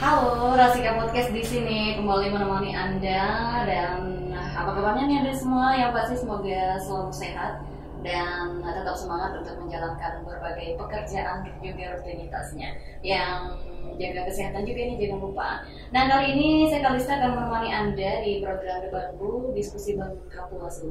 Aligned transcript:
Halo, 0.00 0.56
Rasika 0.56 0.96
Podcast 0.96 1.28
di 1.28 1.44
sini 1.44 2.00
kembali 2.00 2.32
menemani 2.32 2.72
Anda 2.72 3.20
dan 3.68 4.32
apa 4.32 4.72
kabarnya 4.72 5.04
nih 5.04 5.16
Anda 5.20 5.32
semua? 5.36 5.76
Yang 5.76 5.92
pasti 5.92 6.14
semoga 6.24 6.80
selalu 6.80 7.12
sehat 7.12 7.60
dan 8.00 8.64
tetap 8.64 8.96
semangat 8.96 9.36
untuk 9.44 9.60
menjalankan 9.60 10.24
berbagai 10.24 10.80
pekerjaan 10.80 11.44
juga 11.60 12.00
rutinitasnya. 12.00 12.80
Yang 13.04 13.60
jaga 14.00 14.20
kesehatan 14.32 14.64
juga 14.64 14.80
nih 14.88 14.96
jangan 15.04 15.20
lupa. 15.20 15.68
Nah 15.92 16.02
kali 16.08 16.32
ini 16.32 16.72
saya 16.72 16.80
Kalista 16.80 17.20
akan 17.20 17.36
menemani 17.36 17.68
Anda 17.68 18.24
di 18.24 18.40
program 18.40 18.80
Debatku 18.80 19.52
Diskusi 19.52 20.00
Bangun 20.00 20.24
Kapulawesi. 20.32 20.88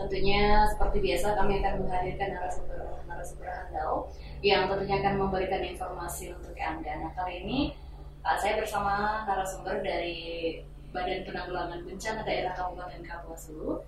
Tentunya 0.00 0.64
seperti 0.72 1.04
biasa 1.04 1.36
kami 1.36 1.60
akan 1.60 1.84
menghadirkan 1.84 2.40
narasumber 2.40 3.04
narasumber 3.04 3.52
handal 3.52 4.08
yang 4.40 4.64
tentunya 4.64 4.96
akan 5.04 5.14
memberikan 5.20 5.60
informasi 5.60 6.32
untuk 6.32 6.56
Anda. 6.56 7.04
Nah 7.04 7.12
kali 7.12 7.44
ini 7.44 7.84
Uh, 8.26 8.34
saya 8.42 8.58
bersama 8.58 9.22
narasumber 9.22 9.86
dari 9.86 10.58
Badan 10.90 11.22
Penanggulangan 11.22 11.86
Bencana 11.86 12.26
Daerah 12.26 12.58
Kabupaten 12.58 12.98
Kapuas 13.06 13.46
Hulu. 13.46 13.78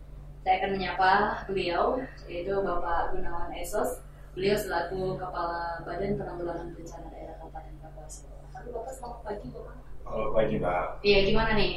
Saya 0.47 0.63
akan 0.63 0.79
menyapa 0.79 1.43
beliau, 1.51 1.99
yaitu 2.31 2.55
Bapak 2.63 3.19
Gunawan 3.19 3.51
Esos. 3.59 3.99
Beliau 4.39 4.55
selaku 4.55 5.19
Kepala 5.19 5.83
Badan 5.83 6.15
Penanggulangan 6.15 6.71
Bencana 6.71 7.11
Daerah 7.11 7.35
Kabupaten 7.43 7.75
Kapuas 7.83 8.15
Hulu. 8.23 8.39
Halo 8.55 8.69
Bapak, 8.79 8.93
selamat 8.95 9.21
pagi 9.27 9.47
Bapak. 9.51 9.77
Halo 10.07 10.27
pagi 10.31 10.55
Mbak. 10.63 10.87
Iya, 11.03 11.19
gimana 11.27 11.51
nih 11.59 11.73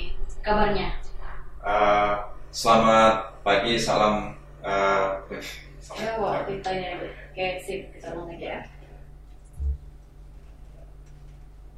kabarnya? 0.46 0.90
Uh, 1.66 2.14
selamat 2.54 3.42
pagi, 3.42 3.74
salam. 3.82 4.38
Uh, 4.62 5.18
ya, 5.98 6.14
wah, 6.22 6.46
ditanya 6.46 7.10
kayak 7.34 7.58
sip, 7.66 7.90
kita 7.98 8.14
ngomong 8.14 8.38
aja 8.38 8.46
ya. 8.46 8.81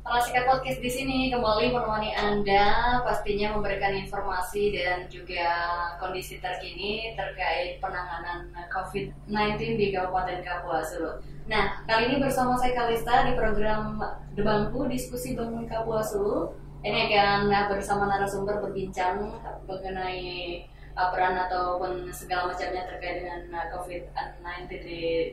Parasika 0.03 0.43
Podcast 0.43 0.83
di 0.83 0.91
sini 0.91 1.31
kembali 1.31 1.71
menemani 1.71 2.11
Anda 2.11 2.99
pastinya 3.07 3.55
memberikan 3.55 3.95
informasi 3.95 4.75
dan 4.75 5.07
juga 5.07 5.47
kondisi 5.95 6.43
terkini 6.43 7.15
terkait 7.15 7.79
penanganan 7.79 8.51
COVID-19 8.67 9.79
di 9.79 9.95
Kabupaten 9.95 10.43
Kapuas 10.43 10.91
Hulu. 10.99 11.23
Nah, 11.47 11.87
kali 11.87 12.11
ini 12.11 12.19
bersama 12.19 12.59
saya 12.59 12.75
Kalista 12.75 13.31
di 13.31 13.39
program 13.39 13.95
Debangku 14.35 14.91
Diskusi 14.91 15.39
Bangun 15.39 15.71
Kapuas 15.71 16.11
Hulu. 16.11 16.51
Ini 16.83 17.07
akan 17.07 17.71
bersama 17.71 18.03
narasumber 18.11 18.59
berbincang 18.59 19.23
mengenai 19.63 20.67
peran 20.99 21.47
ataupun 21.47 22.11
segala 22.11 22.51
macamnya 22.51 22.83
terkait 22.91 23.23
dengan 23.23 23.71
COVID-19 23.71 24.67
di 24.67 25.31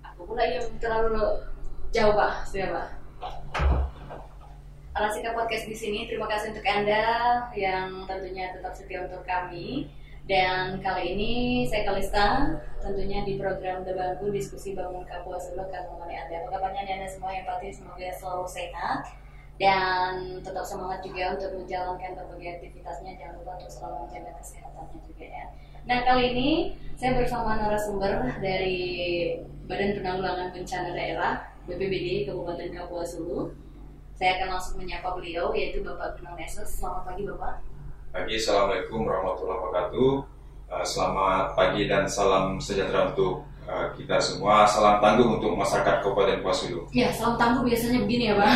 aku 0.00 0.24
pula 0.24 0.48
yang 0.48 0.64
terlalu 0.80 1.44
jauh 1.92 2.16
Pak, 2.16 2.48
sudah 2.48 2.68
Pak. 2.72 2.88
Alasika 4.90 5.30
Podcast 5.30 5.70
di 5.70 5.76
sini. 5.78 6.10
Terima 6.10 6.26
kasih 6.26 6.50
untuk 6.50 6.66
Anda 6.66 7.06
yang 7.54 8.10
tentunya 8.10 8.50
tetap 8.50 8.74
setia 8.74 9.06
untuk 9.06 9.22
kami. 9.22 9.86
Dan 10.26 10.82
kali 10.82 11.14
ini 11.14 11.32
saya 11.70 11.86
Kalista, 11.86 12.58
tentunya 12.82 13.22
di 13.22 13.38
program 13.38 13.86
Debangku 13.86 14.34
Diskusi 14.34 14.74
Bangun 14.74 15.06
Kapuas 15.06 15.46
Sulu 15.46 15.62
akan 15.62 16.10
Anda. 16.10 16.42
Apa 16.42 16.58
kabarnya 16.58 16.82
Anda 16.90 17.06
semua 17.06 17.30
yang 17.30 17.46
pasti 17.46 17.70
semoga 17.70 18.10
selalu 18.18 18.46
sehat 18.50 19.00
dan 19.62 20.42
tetap 20.42 20.66
semangat 20.66 21.06
juga 21.06 21.38
untuk 21.38 21.50
menjalankan 21.62 22.10
berbagai 22.18 22.50
aktivitasnya. 22.58 23.14
Jangan 23.14 23.34
lupa 23.38 23.62
untuk 23.62 23.70
selalu 23.70 23.96
menjaga 24.10 24.32
kesehatannya 24.42 24.98
juga 25.06 25.26
ya. 25.30 25.44
Nah 25.86 25.98
kali 26.02 26.24
ini 26.34 26.50
saya 26.98 27.14
bersama 27.14 27.62
narasumber 27.62 28.42
dari 28.42 28.78
Badan 29.70 30.02
Penanggulangan 30.02 30.50
Bencana 30.50 30.90
Daerah 30.98 31.46
BPBD 31.70 32.26
Kabupaten 32.26 32.74
Kapuas 32.74 33.14
Hulu 33.14 33.69
saya 34.20 34.36
akan 34.36 34.48
langsung 34.52 34.76
menyapa 34.76 35.16
beliau 35.16 35.48
yaitu 35.56 35.80
Bapak 35.80 36.20
Gunung 36.20 36.36
Nesus. 36.36 36.76
Selamat 36.76 37.08
pagi 37.08 37.24
Bapak. 37.24 37.64
Pagi, 38.12 38.36
Assalamualaikum 38.36 39.08
warahmatullahi 39.08 39.58
wabarakatuh. 39.64 40.10
Uh, 40.68 40.84
selamat 40.84 41.56
pagi 41.56 41.88
dan 41.88 42.04
salam 42.04 42.60
sejahtera 42.60 43.16
untuk 43.16 43.48
uh, 43.64 43.88
kita 43.96 44.20
semua. 44.20 44.68
Salam 44.68 45.00
tangguh 45.00 45.24
untuk 45.24 45.56
masyarakat 45.56 46.04
Kabupaten 46.04 46.36
Hulu. 46.44 46.92
Ya, 46.92 47.08
salam 47.08 47.40
tangguh 47.40 47.64
biasanya 47.64 48.04
begini 48.04 48.28
ya 48.28 48.36
Pak. 48.36 48.54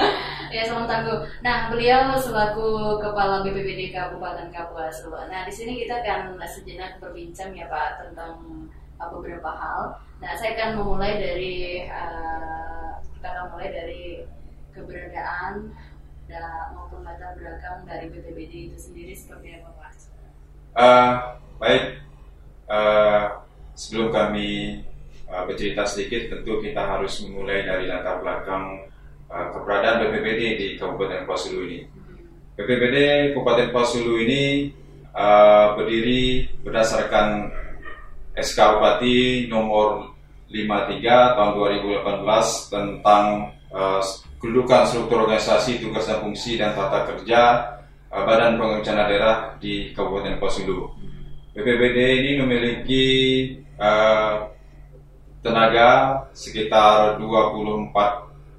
ya, 0.56 0.62
salam 0.64 0.88
tangguh. 0.88 1.20
Nah, 1.44 1.68
beliau 1.68 2.16
selaku 2.16 2.96
Kepala 2.96 3.44
BPBD 3.44 3.92
Kabupaten 3.92 4.48
Kapuas 4.48 5.04
Hulu. 5.04 5.28
Nah, 5.28 5.44
di 5.44 5.52
sini 5.52 5.76
kita 5.76 6.00
akan 6.00 6.40
sejenak 6.48 6.96
berbincang 7.04 7.52
ya 7.52 7.68
Pak 7.68 8.00
tentang 8.00 8.64
uh, 8.96 9.12
beberapa 9.12 9.52
hal. 9.52 9.92
Nah, 10.24 10.32
saya 10.40 10.56
akan 10.56 10.80
memulai 10.80 11.20
dari 11.20 11.84
uh, 11.84 12.96
kita 13.12 13.28
akan 13.28 13.44
mulai 13.52 13.68
dari 13.68 14.24
keberadaan 14.72 15.72
dan 16.26 16.72
maupun 16.72 17.04
latar 17.04 17.36
belakang 17.36 17.84
dari 17.84 18.08
BPBD 18.08 18.72
itu 18.72 18.78
sendiri 18.80 19.12
seperti 19.12 19.60
apa 19.60 19.70
Pak? 19.76 19.92
Uh, 20.72 21.12
baik, 21.60 21.84
uh, 22.72 23.44
sebelum 23.76 24.08
kami 24.08 24.80
uh, 25.28 25.44
bercerita 25.44 25.84
sedikit, 25.84 26.32
tentu 26.32 26.64
kita 26.64 26.80
harus 26.80 27.20
memulai 27.24 27.68
dari 27.68 27.84
latar 27.84 28.24
belakang 28.24 28.88
uh, 29.28 29.46
keberadaan 29.52 30.08
BPBD 30.08 30.42
di 30.56 30.66
Kabupaten 30.80 31.28
Pasulu 31.28 31.68
ini. 31.68 31.80
BPBD 32.56 32.96
Kabupaten 33.36 33.68
Pasulu 33.72 34.16
ini 34.20 34.72
uh, 35.12 35.76
berdiri 35.76 36.48
berdasarkan 36.64 37.52
SK 38.32 38.58
Bupati 38.80 39.48
nomor 39.52 40.16
53 40.48 41.36
tahun 41.36 41.50
2018 42.24 42.72
tentang 42.72 43.24
uh, 43.72 44.00
kedudukan 44.42 44.82
struktur 44.90 45.22
organisasi, 45.22 45.78
tugas 45.78 46.10
dan 46.10 46.18
fungsi 46.18 46.58
dan 46.58 46.74
tata 46.74 47.06
kerja 47.14 47.40
uh, 48.10 48.22
Badan 48.26 48.58
Pengencana 48.58 49.06
Daerah 49.06 49.54
di 49.62 49.94
Kabupaten 49.94 50.42
Pasulu. 50.42 50.90
BPBD 51.54 52.26
ini 52.26 52.30
memiliki 52.42 53.06
uh, 53.78 54.50
tenaga 55.46 56.18
sekitar 56.34 57.22
24 57.22 57.94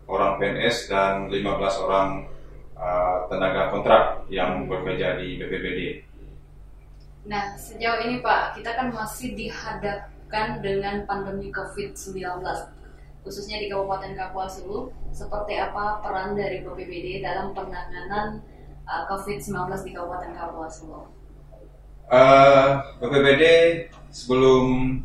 orang 0.07 0.31
PNS 0.39 0.88
dan 0.88 1.27
15 1.27 1.83
orang 1.83 2.31
uh, 2.79 3.27
tenaga 3.27 3.67
kontrak 3.75 4.23
yang 4.31 4.63
bekerja 4.71 5.19
di 5.19 5.35
BPBD. 5.35 5.79
Nah, 7.27 7.59
sejauh 7.59 8.00
ini 8.07 8.23
Pak, 8.23 8.55
kita 8.55 8.71
kan 8.71 8.88
masih 8.91 9.35
dihadapkan 9.35 10.63
dengan 10.63 11.03
pandemi 11.03 11.51
COVID-19 11.51 12.23
khususnya 13.23 13.57
di 13.57 13.72
Kabupaten 13.72 14.13
Kapuas 14.13 14.59
Hulu, 14.61 14.91
seperti 15.16 15.56
apa 15.56 16.03
peran 16.03 16.35
dari 16.35 16.59
BPBD 16.59 17.23
dalam 17.23 17.56
penanganan 17.56 18.44
uh, 18.84 19.07
COVID-19 19.07 19.56
di 19.88 19.91
Kabupaten 19.95 20.31
Kapuas 20.35 20.84
Hulu? 20.84 21.01
Uh, 22.12 22.83
BPBD 23.00 23.44
sebelum 24.12 25.00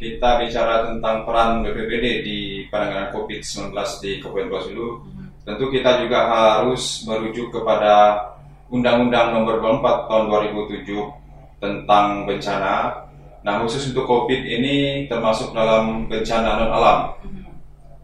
kita 0.00 0.40
bicara 0.40 0.88
tentang 0.88 1.28
peran 1.28 1.60
BPBD 1.60 2.24
di 2.24 2.38
penanganan 2.72 3.12
COVID-19 3.12 3.76
di 4.00 4.10
Kabupaten 4.24 4.48
Kapuas 4.48 4.66
Hulu, 4.72 4.88
hmm. 5.04 5.26
tentu 5.44 5.64
kita 5.68 6.00
juga 6.00 6.18
harus 6.32 7.04
merujuk 7.04 7.52
kepada 7.52 8.24
Undang-Undang 8.72 9.36
Nomor 9.36 9.60
24 9.60 10.08
Tahun 10.08 10.24
2007 10.32 11.60
tentang 11.60 12.24
bencana. 12.24 13.04
Nah, 13.40 13.56
khusus 13.64 13.92
untuk 13.92 14.04
COVID 14.04 14.40
ini 14.46 15.04
termasuk 15.08 15.52
dalam 15.52 16.08
bencana 16.08 16.60
non 16.60 16.72
alam. 16.72 16.98
Hmm 17.20 17.39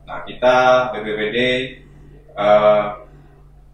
Nah, 0.07 0.23
kita 0.23 0.57
BPBD 0.95 1.39
uh, 2.39 2.39
eh, 2.39 2.85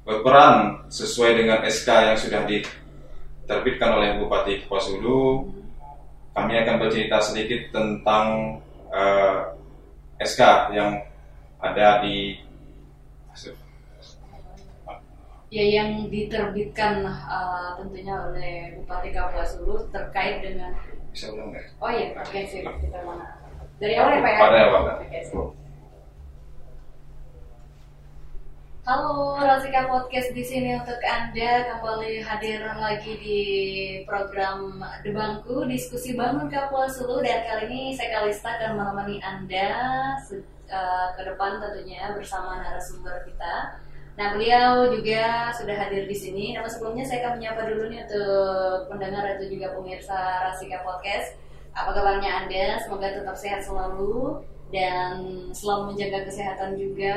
berperan 0.03 0.89
sesuai 0.89 1.45
dengan 1.45 1.61
SK 1.61 1.89
yang 2.09 2.17
sudah 2.17 2.43
diterbitkan 2.49 3.93
oleh 3.93 4.17
Bupati 4.17 4.65
Kapuas 4.65 4.89
Hulu. 4.89 5.45
Kami 6.33 6.53
akan 6.65 6.81
bercerita 6.81 7.21
sedikit 7.21 7.69
tentang 7.77 8.59
uh, 8.89 9.53
eh, 10.17 10.25
SK 10.25 10.73
yang 10.73 11.05
ada 11.61 12.01
di 12.01 12.41
ya 15.53 15.65
yang 15.69 16.09
diterbitkan 16.09 17.05
uh, 17.05 17.77
tentunya 17.77 18.17
oleh 18.17 18.73
Bupati 18.81 19.13
Kapuas 19.13 19.61
Hulu 19.61 19.85
terkait 19.93 20.41
dengan 20.41 20.73
bisa 21.13 21.29
ulang 21.29 21.53
nggak? 21.53 21.77
Oh 21.77 21.93
iya, 21.93 22.17
oke 22.17 22.25
okay, 22.25 22.49
sih 22.49 22.65
kita 22.65 23.05
mana? 23.05 23.37
Dari 23.77 24.01
awal 24.01 24.17
ya 24.17 24.25
Pak 24.25 24.33
ya? 24.33 24.39
Pada 24.41 24.61
awal. 24.73 24.83
Halo 28.83 29.39
Rasika 29.39 29.87
Podcast 29.87 30.35
di 30.35 30.43
sini 30.43 30.75
untuk 30.75 30.99
Anda 31.07 31.71
kembali 31.71 32.19
hadir 32.19 32.67
lagi 32.67 33.15
di 33.15 33.43
program 34.03 34.83
Debangku 35.07 35.63
Diskusi 35.71 36.19
Bangun 36.19 36.51
Kapua 36.51 36.91
Sulu 36.91 37.23
dan 37.23 37.47
kali 37.47 37.71
ini 37.71 37.83
saya 37.95 38.19
Kalista 38.19 38.59
akan 38.59 38.83
menemani 38.83 39.23
Anda 39.23 39.71
uh, 40.67 41.15
ke 41.15 41.23
depan 41.23 41.63
tentunya 41.63 42.11
bersama 42.11 42.59
narasumber 42.59 43.23
kita. 43.23 43.79
Nah 44.19 44.35
beliau 44.35 44.91
juga 44.91 45.55
sudah 45.55 45.79
hadir 45.79 46.11
di 46.11 46.17
sini. 46.19 46.59
Nama 46.59 46.67
sebelumnya 46.67 47.07
saya 47.07 47.23
akan 47.23 47.39
menyapa 47.39 47.63
dulu 47.71 47.87
nih 47.87 48.03
untuk 48.03 48.91
pendengar 48.91 49.23
atau 49.31 49.47
juga 49.47 49.79
pemirsa 49.79 50.51
Rasika 50.51 50.83
Podcast. 50.83 51.39
Apa 51.71 51.95
kabarnya 51.95 52.35
Anda? 52.35 52.83
Semoga 52.83 53.15
tetap 53.15 53.39
sehat 53.39 53.63
selalu 53.63 54.43
dan 54.75 55.23
selalu 55.55 55.95
menjaga 55.95 56.27
kesehatan 56.27 56.75
juga 56.75 57.15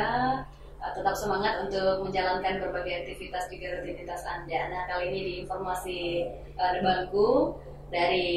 tetap 0.93 1.15
semangat 1.17 1.65
untuk 1.65 2.05
menjalankan 2.05 2.61
berbagai 2.61 3.05
aktivitas 3.05 3.49
juga 3.49 3.81
rutinitas 3.81 4.21
Anda. 4.27 4.69
Nah, 4.69 4.81
kali 4.85 5.09
ini 5.09 5.19
di 5.23 5.33
informasi 5.41 6.27
uh, 6.59 6.71
Debangku 6.77 7.57
dari 7.89 8.27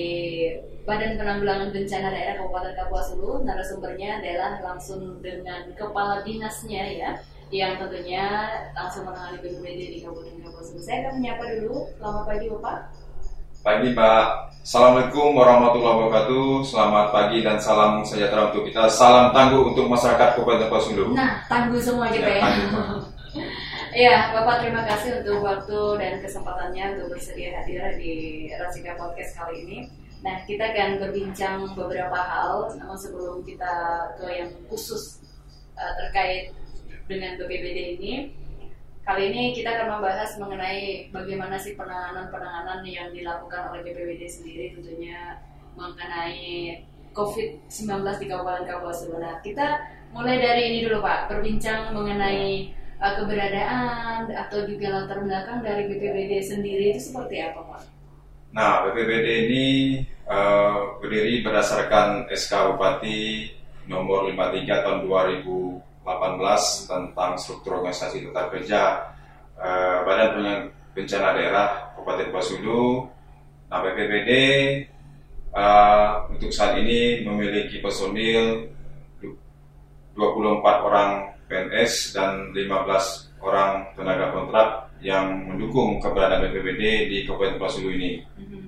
Badan 0.89 1.21
Penanggulangan 1.21 1.69
Bencana 1.69 2.09
Daerah 2.09 2.41
Kabupaten 2.41 2.73
Kapuas 2.73 3.13
Hulu, 3.13 3.45
narasumbernya 3.45 4.25
adalah 4.25 4.57
langsung 4.65 5.21
dengan 5.21 5.69
kepala 5.77 6.25
dinasnya 6.25 6.85
ya, 6.97 7.11
yang 7.53 7.77
tentunya 7.77 8.25
langsung 8.73 9.05
menangani 9.05 9.45
BPBD 9.45 9.81
di 9.97 9.99
Kabupaten 10.01 10.41
Kapuas 10.41 10.73
Hulu. 10.73 10.81
Saya 10.81 11.05
akan 11.05 11.13
menyapa 11.21 11.45
dulu. 11.61 11.93
Selamat 12.01 12.25
pagi, 12.25 12.47
Bapak. 12.49 12.79
Pagi 13.69 13.93
Mbak, 13.93 14.25
Assalamualaikum 14.65 15.37
warahmatullahi 15.37 15.97
wabarakatuh. 16.01 16.65
Selamat 16.65 17.13
pagi 17.13 17.45
dan 17.45 17.61
salam 17.61 18.01
sejahtera 18.01 18.49
untuk 18.49 18.65
kita. 18.65 18.89
Salam 18.89 19.29
tangguh 19.29 19.61
untuk 19.61 19.93
masyarakat 19.93 20.41
Kabupaten 20.41 20.73
Hulu 20.73 21.13
Nah, 21.13 21.45
tangguh 21.53 21.77
semua 21.77 22.09
gitu 22.09 22.25
ya, 22.25 22.49
Ya, 24.09 24.33
Bapak 24.33 24.65
terima 24.65 24.89
kasih 24.89 25.21
untuk 25.21 25.45
waktu 25.45 25.81
dan 26.01 26.17
kesempatannya 26.17 26.97
untuk 26.97 27.13
bersedia 27.13 27.61
hadir 27.61 27.93
di 28.01 28.49
Rasika 28.57 28.97
Podcast 28.97 29.37
kali 29.37 29.69
ini. 29.69 29.79
Nah, 30.25 30.49
kita 30.49 30.73
akan 30.73 31.05
berbincang 31.05 31.69
beberapa 31.77 32.17
hal, 32.25 32.73
namun 32.73 32.97
sebelum 32.97 33.45
kita 33.45 33.69
ke 34.17 34.33
yang 34.33 34.49
khusus 34.73 35.21
uh, 35.77 35.93
terkait 35.93 36.57
dengan 37.05 37.37
BPBD 37.37 38.01
ini, 38.01 38.33
kali 39.09 39.33
ini 39.33 39.57
kita 39.57 39.73
akan 39.73 39.89
membahas 39.97 40.37
mengenai 40.37 41.09
bagaimana 41.09 41.57
sih 41.57 41.73
penanganan-penanganan 41.81 42.85
yang 42.85 43.09
dilakukan 43.09 43.73
oleh 43.73 43.81
BPBD 43.81 44.29
sendiri 44.29 44.77
tentunya 44.77 45.41
mengenai 45.81 46.77
COVID-19 47.17 48.05
di 48.21 48.27
Kabupaten 48.29 48.69
Kapuas 48.69 49.09
Nah, 49.17 49.41
kita 49.41 49.81
mulai 50.13 50.37
dari 50.37 50.63
ini 50.69 50.79
dulu 50.85 51.01
Pak, 51.01 51.33
berbincang 51.33 51.97
mengenai 51.97 52.69
uh, 53.01 53.17
keberadaan 53.17 54.29
atau 54.29 54.69
juga 54.69 55.01
latar 55.01 55.25
belakang 55.25 55.65
dari 55.65 55.89
BPBD 55.89 56.45
sendiri 56.45 56.93
itu 56.93 57.09
seperti 57.09 57.41
apa 57.41 57.65
Pak? 57.65 57.83
Nah, 58.53 58.93
BPBD 58.93 59.27
ini 59.49 59.67
uh, 60.29 61.01
berdiri 61.01 61.41
berdasarkan 61.41 62.29
SK 62.29 62.77
Bupati 62.77 63.57
nomor 63.89 64.29
53 64.29 64.85
tahun 64.85 65.01
2018 66.09 66.89
tentang 66.89 67.37
struktur 67.37 67.85
organisasi 67.85 68.25
tetap 68.25 68.49
kerja 68.49 69.13
uh, 69.61 70.09
Badan 70.09 70.73
Bencana 70.97 71.37
Daerah 71.37 71.93
Kabupaten 71.93 72.33
Hulu. 72.33 72.87
Nah, 73.69 73.79
BPBD 73.85 74.31
uh, 75.53 76.25
untuk 76.33 76.49
saat 76.49 76.81
ini 76.81 77.21
memiliki 77.29 77.85
personil 77.85 78.73
24 80.17 80.89
orang 80.89 81.37
PNS 81.47 82.17
dan 82.17 82.51
15 82.57 83.45
orang 83.45 83.93
tenaga 83.93 84.33
kontrak 84.33 84.69
yang 84.99 85.47
mendukung 85.47 86.03
keberadaan 86.03 86.49
BPBD 86.49 87.13
di 87.13 87.17
Kabupaten 87.29 87.61
Pasulu 87.61 87.93
ini. 87.95 88.25
Mhm. 88.41 88.59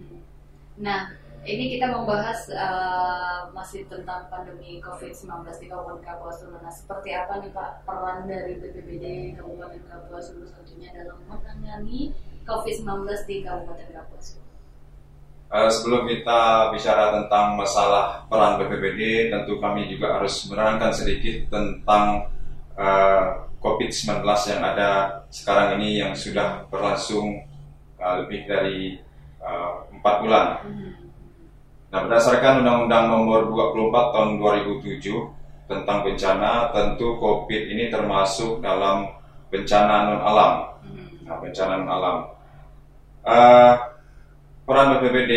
Nah, 0.80 1.12
ini 1.40 1.76
kita 1.76 1.88
membahas 1.88 2.52
uh, 2.52 3.48
masih 3.56 3.88
tentang 3.88 4.28
pandemi 4.28 4.76
COVID-19 4.84 5.40
di 5.56 5.66
Kabupaten 5.72 6.04
Kapuasulu. 6.04 6.60
Nah, 6.60 6.68
seperti 6.68 7.16
apa 7.16 7.40
nih 7.40 7.48
Pak 7.56 7.88
peran 7.88 8.28
dari 8.28 8.60
BPBD 8.60 9.36
Kabupaten 9.40 9.80
Kapuasulu 9.88 10.44
tentunya 10.52 10.92
dalam 10.92 11.16
menangani 11.24 12.12
COVID-19 12.44 13.08
di 13.24 13.36
Kabupaten 13.40 13.88
Kapuasulu? 13.88 14.44
Uh, 15.50 15.66
sebelum 15.66 16.06
kita 16.06 16.70
bicara 16.76 17.10
tentang 17.16 17.56
masalah 17.56 18.22
peran 18.28 18.60
BPBD, 18.60 19.32
tentu 19.32 19.56
kami 19.58 19.88
juga 19.88 20.20
harus 20.20 20.44
menerangkan 20.46 20.92
sedikit 20.92 21.48
tentang 21.48 22.28
uh, 22.76 23.48
COVID-19 23.64 24.22
yang 24.24 24.62
ada 24.62 25.24
sekarang 25.32 25.80
ini 25.80 26.04
yang 26.04 26.12
sudah 26.12 26.68
berlangsung 26.68 27.48
uh, 27.96 28.14
lebih 28.22 28.44
dari 28.44 29.00
empat 29.90 30.14
uh, 30.16 30.20
bulan. 30.20 30.46
Nah, 31.90 32.06
berdasarkan 32.06 32.62
Undang-Undang 32.62 33.04
Nomor 33.10 33.40
24 33.50 34.14
Tahun 34.14 34.30
2007 34.38 35.10
tentang 35.66 35.98
bencana, 36.06 36.70
tentu 36.70 37.18
COVID 37.18 37.62
ini 37.66 37.90
termasuk 37.90 38.62
dalam 38.62 39.10
bencana 39.50 40.06
non 40.06 40.22
alam. 40.22 40.52
Nah, 41.26 41.36
bencana 41.42 41.72
non 41.82 41.90
alam. 41.90 42.16
Uh, 43.26 43.74
peran 44.64 44.96
BPBD 44.96 45.34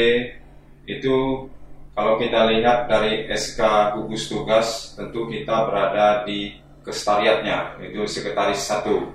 itu 0.85 1.50
kalau 1.94 2.17
kita 2.17 2.50
lihat 2.50 2.89
dari 2.89 3.29
SK 3.29 3.94
gugus 3.97 4.25
tugas 4.29 4.97
tentu 4.97 5.29
kita 5.29 5.69
berada 5.69 6.25
di 6.25 6.57
kestariatnya 6.81 7.77
itu 7.81 8.01
sekretaris 8.05 8.61
satu. 8.61 9.13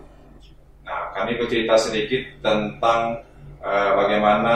Nah 0.87 1.12
kami 1.12 1.37
bercerita 1.37 1.75
sedikit 1.76 2.23
tentang 2.40 3.23
uh, 3.61 3.90
bagaimana 3.99 4.55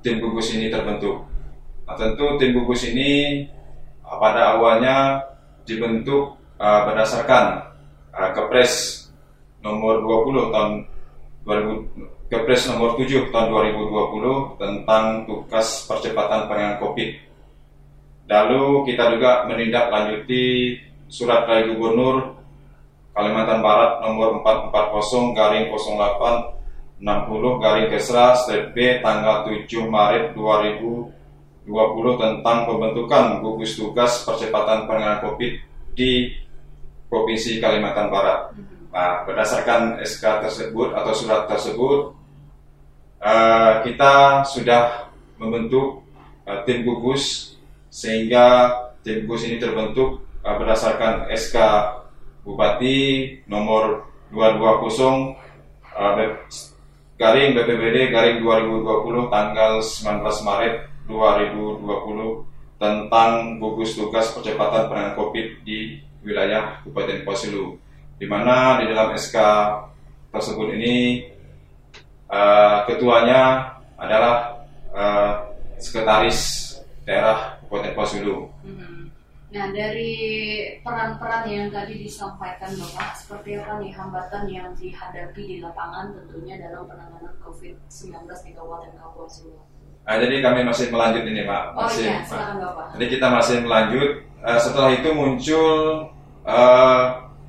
tim 0.00 0.18
gugus 0.24 0.56
ini 0.56 0.72
terbentuk. 0.72 1.33
Nah 1.84 1.94
tentu 2.00 2.40
tim 2.40 2.56
gugus 2.56 2.88
ini 2.88 3.44
uh, 4.00 4.16
pada 4.16 4.56
awalnya 4.56 5.20
dibentuk 5.68 6.40
uh, 6.56 6.80
berdasarkan 6.88 7.60
uh, 8.12 8.30
Kepres 8.32 9.04
nomor 9.60 10.00
20 10.00 10.52
tahun 10.52 10.72
2000 11.44 12.32
Kepres 12.32 12.72
nomor 12.72 12.96
7 12.96 13.28
tahun 13.28 13.46
2020 13.52 14.56
tentang 14.56 15.28
tugas 15.28 15.84
percepatan 15.84 16.48
penanganan 16.48 16.80
COVID. 16.80 17.10
Lalu 18.24 18.64
kita 18.88 19.12
juga 19.12 19.44
menindaklanjuti 19.44 20.74
surat 21.12 21.44
dari 21.44 21.68
Gubernur 21.68 22.40
Kalimantan 23.12 23.60
Barat 23.60 24.00
nomor 24.00 24.40
440 24.40 25.36
garing 25.36 25.66
08 25.68 27.04
60 27.04 27.62
garing 27.62 27.88
Kesra 27.92 28.32
strip 28.34 28.72
B 28.72 29.04
tanggal 29.04 29.44
7 29.44 29.68
Maret 29.84 30.32
2020 30.32 31.23
tentang 31.64 32.68
pembentukan 32.68 33.40
gugus 33.40 33.80
tugas 33.80 34.20
percepatan 34.28 34.84
penanganan 34.84 35.24
COVID 35.24 35.52
di 35.96 36.36
Provinsi 37.08 37.56
Kalimantan 37.56 38.12
Barat. 38.12 38.52
Nah, 38.92 39.26
berdasarkan 39.26 39.98
SK 40.04 40.44
tersebut 40.44 40.94
atau 40.94 41.12
surat 41.16 41.48
tersebut, 41.50 42.14
uh, 43.18 43.82
kita 43.82 44.44
sudah 44.46 45.10
membentuk 45.40 46.04
uh, 46.46 46.62
tim 46.62 46.84
gugus 46.86 47.56
sehingga 47.88 48.70
tim 49.02 49.24
gugus 49.24 49.48
ini 49.48 49.58
terbentuk 49.58 50.22
uh, 50.44 50.54
berdasarkan 50.60 51.32
SK 51.32 51.56
Bupati 52.44 53.40
nomor 53.48 54.04
220 54.28 55.32
uh, 55.96 56.12
garing 57.16 57.50
BPBD 57.56 58.12
garing 58.12 58.44
2020 58.44 59.32
tanggal 59.32 59.80
19 59.80 60.22
Maret 60.44 60.93
2020 61.06 61.84
tentang 62.80 63.60
gugus 63.62 63.94
tugas 63.96 64.34
percepatan 64.34 64.90
penanganan 64.90 65.16
COVID 65.16 65.62
di 65.62 66.00
wilayah 66.24 66.80
Kabupaten 66.82 67.22
Pasilu, 67.22 67.76
di 68.16 68.26
mana 68.26 68.80
di 68.80 68.90
dalam 68.90 69.12
SK 69.14 69.36
tersebut 70.32 70.74
ini 70.74 71.22
uh, 72.32 72.82
ketuanya 72.88 73.72
adalah 73.94 74.66
uh, 74.90 75.54
sekretaris 75.78 76.72
daerah 77.04 77.60
Kabupaten 77.62 77.94
Pasulu. 77.94 78.48
Hmm. 78.64 79.12
Nah 79.54 79.70
dari 79.70 80.10
peran-peran 80.82 81.46
yang 81.46 81.70
tadi 81.70 82.02
disampaikan 82.02 82.74
Bapak, 82.74 83.14
seperti 83.14 83.54
apa 83.54 83.78
nih 83.78 83.94
hambatan 83.94 84.44
yang 84.50 84.74
dihadapi 84.74 85.42
di 85.46 85.56
lapangan 85.62 86.10
tentunya 86.10 86.58
dalam 86.58 86.90
penanganan 86.90 87.38
COVID-19 87.38 88.26
di 88.26 88.50
Kabupaten 88.50 88.98
Kapuas 88.98 89.46
Nah, 90.04 90.20
jadi 90.20 90.44
kami 90.44 90.60
masih 90.68 90.92
melanjut 90.92 91.24
ini 91.24 91.42
Pak. 91.48 91.64
Oh 91.72 91.88
masih, 91.88 92.04
iya, 92.04 92.20
silakan 92.28 92.56
Bapak. 92.60 92.86
Jadi 92.96 93.04
kita 93.08 93.26
masih 93.32 93.56
melanjut. 93.64 94.10
Uh, 94.44 94.60
setelah 94.60 94.90
itu 94.92 95.08
muncul 95.16 95.72
uh, 96.44 97.04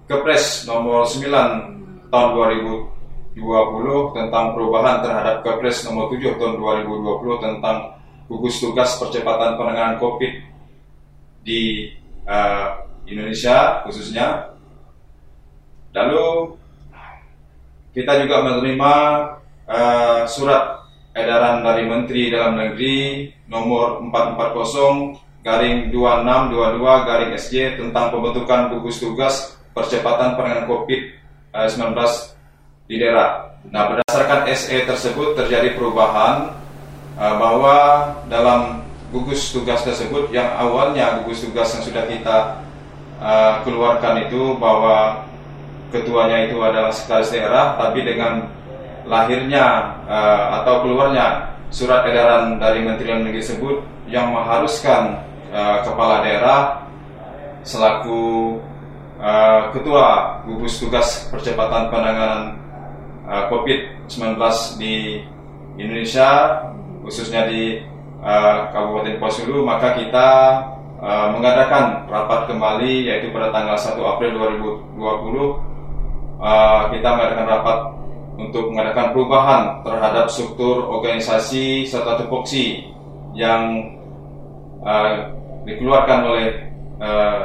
Kepres 0.08 0.64
nomor 0.64 1.04
9 1.04 1.28
hmm. 1.28 2.08
tahun 2.08 2.30
2000 2.32 2.96
20 3.36 4.16
tentang 4.16 4.56
perubahan 4.56 5.04
terhadap 5.04 5.44
Kepres 5.44 5.84
nomor 5.84 6.08
7 6.08 6.40
tahun 6.40 6.56
2020 6.56 7.44
tentang 7.44 7.78
gugus 8.32 8.64
tugas 8.64 8.96
percepatan 8.96 9.60
penanganan 9.60 10.00
COVID 10.00 10.34
di 11.44 11.92
uh, 12.24 12.80
Indonesia 13.04 13.84
khususnya. 13.84 14.56
Lalu 15.92 16.56
kita 17.92 18.24
juga 18.24 18.44
menerima 18.44 18.94
uh, 19.68 20.24
surat 20.28 20.75
edaran 21.16 21.64
dari 21.64 21.88
Menteri 21.88 22.28
Dalam 22.28 22.60
Negeri 22.60 23.32
nomor 23.48 24.04
440 24.04 25.24
garing 25.48 25.90
2622 25.94 27.08
garing 27.08 27.32
SJ 27.40 27.56
tentang 27.80 28.12
pembentukan 28.12 28.76
gugus 28.76 29.00
tugas 29.00 29.56
percepatan 29.72 30.36
penanganan 30.36 30.68
COVID-19 30.68 31.96
di 32.92 32.96
daerah. 33.00 33.56
Nah, 33.72 33.90
berdasarkan 33.90 34.46
SE 34.54 34.78
tersebut 34.86 35.34
terjadi 35.40 35.74
perubahan 35.74 36.54
uh, 37.18 37.36
bahwa 37.40 37.78
dalam 38.30 38.86
gugus 39.10 39.54
tugas 39.56 39.82
tersebut 39.86 40.30
yang 40.36 40.52
awalnya 40.58 41.24
gugus 41.24 41.46
tugas 41.46 41.72
yang 41.78 41.84
sudah 41.86 42.04
kita 42.10 42.38
uh, 43.22 43.62
keluarkan 43.64 44.28
itu 44.28 44.58
bahwa 44.58 45.26
ketuanya 45.94 46.50
itu 46.50 46.58
adalah 46.60 46.92
sekretaris 46.92 47.32
daerah, 47.32 47.66
tapi 47.78 48.04
dengan 48.04 48.50
lahirnya 49.06 49.96
uh, 50.10 50.62
atau 50.62 50.86
keluarnya 50.86 51.56
surat 51.70 52.06
edaran 52.10 52.58
dari 52.58 52.82
Menteri 52.82 53.10
Dalam 53.10 53.26
Negeri 53.26 53.42
tersebut 53.42 53.78
yang 54.10 54.34
mengharuskan 54.34 55.22
uh, 55.54 55.82
kepala 55.86 56.26
daerah 56.26 56.86
selaku 57.66 58.58
uh, 59.18 59.74
ketua 59.74 60.40
gugus 60.46 60.78
tugas 60.78 61.30
percepatan 61.34 61.90
penanganan 61.90 62.62
uh, 63.26 63.50
COVID-19 63.50 64.38
di 64.78 65.26
Indonesia 65.76 66.62
khususnya 67.02 67.50
di 67.50 67.82
uh, 68.22 68.70
Kabupaten 68.70 69.18
Posulu 69.18 69.66
maka 69.66 69.98
kita 69.98 70.30
uh, 71.02 71.28
mengadakan 71.34 72.06
rapat 72.10 72.50
kembali 72.50 73.10
yaitu 73.10 73.34
pada 73.34 73.50
tanggal 73.50 73.78
1 73.78 73.98
April 73.98 74.30
2020 74.94 76.42
uh, 76.42 76.82
kita 76.94 77.08
mengadakan 77.14 77.48
rapat 77.50 77.78
untuk 78.36 78.72
mengadakan 78.72 79.16
perubahan 79.16 79.64
terhadap 79.84 80.28
struktur 80.28 80.88
organisasi 80.92 81.88
serta 81.88 82.20
tupoksi 82.24 82.92
yang 83.36 83.92
uh, 84.84 85.32
dikeluarkan 85.64 86.20
oleh 86.24 86.48
uh, 87.00 87.40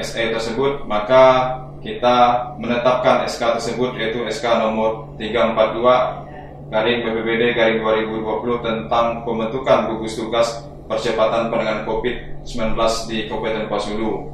SE 0.00 0.22
tersebut 0.28 0.84
maka 0.84 1.56
kita 1.80 2.50
menetapkan 2.60 3.24
SK 3.28 3.60
tersebut 3.60 3.96
yaitu 3.96 4.20
SK 4.28 4.60
nomor 4.60 5.12
342 5.16 6.72
garing 6.72 6.98
BPBD 7.06 7.42
garing 7.54 7.78
2020 7.80 8.66
tentang 8.66 9.22
pembentukan 9.22 9.94
gugus 9.94 10.18
tugas 10.18 10.66
percepatan 10.90 11.48
penanganan 11.50 11.86
COVID-19 11.86 12.74
di 13.10 13.16
Kabupaten 13.30 13.66
Pasulu 13.70 14.30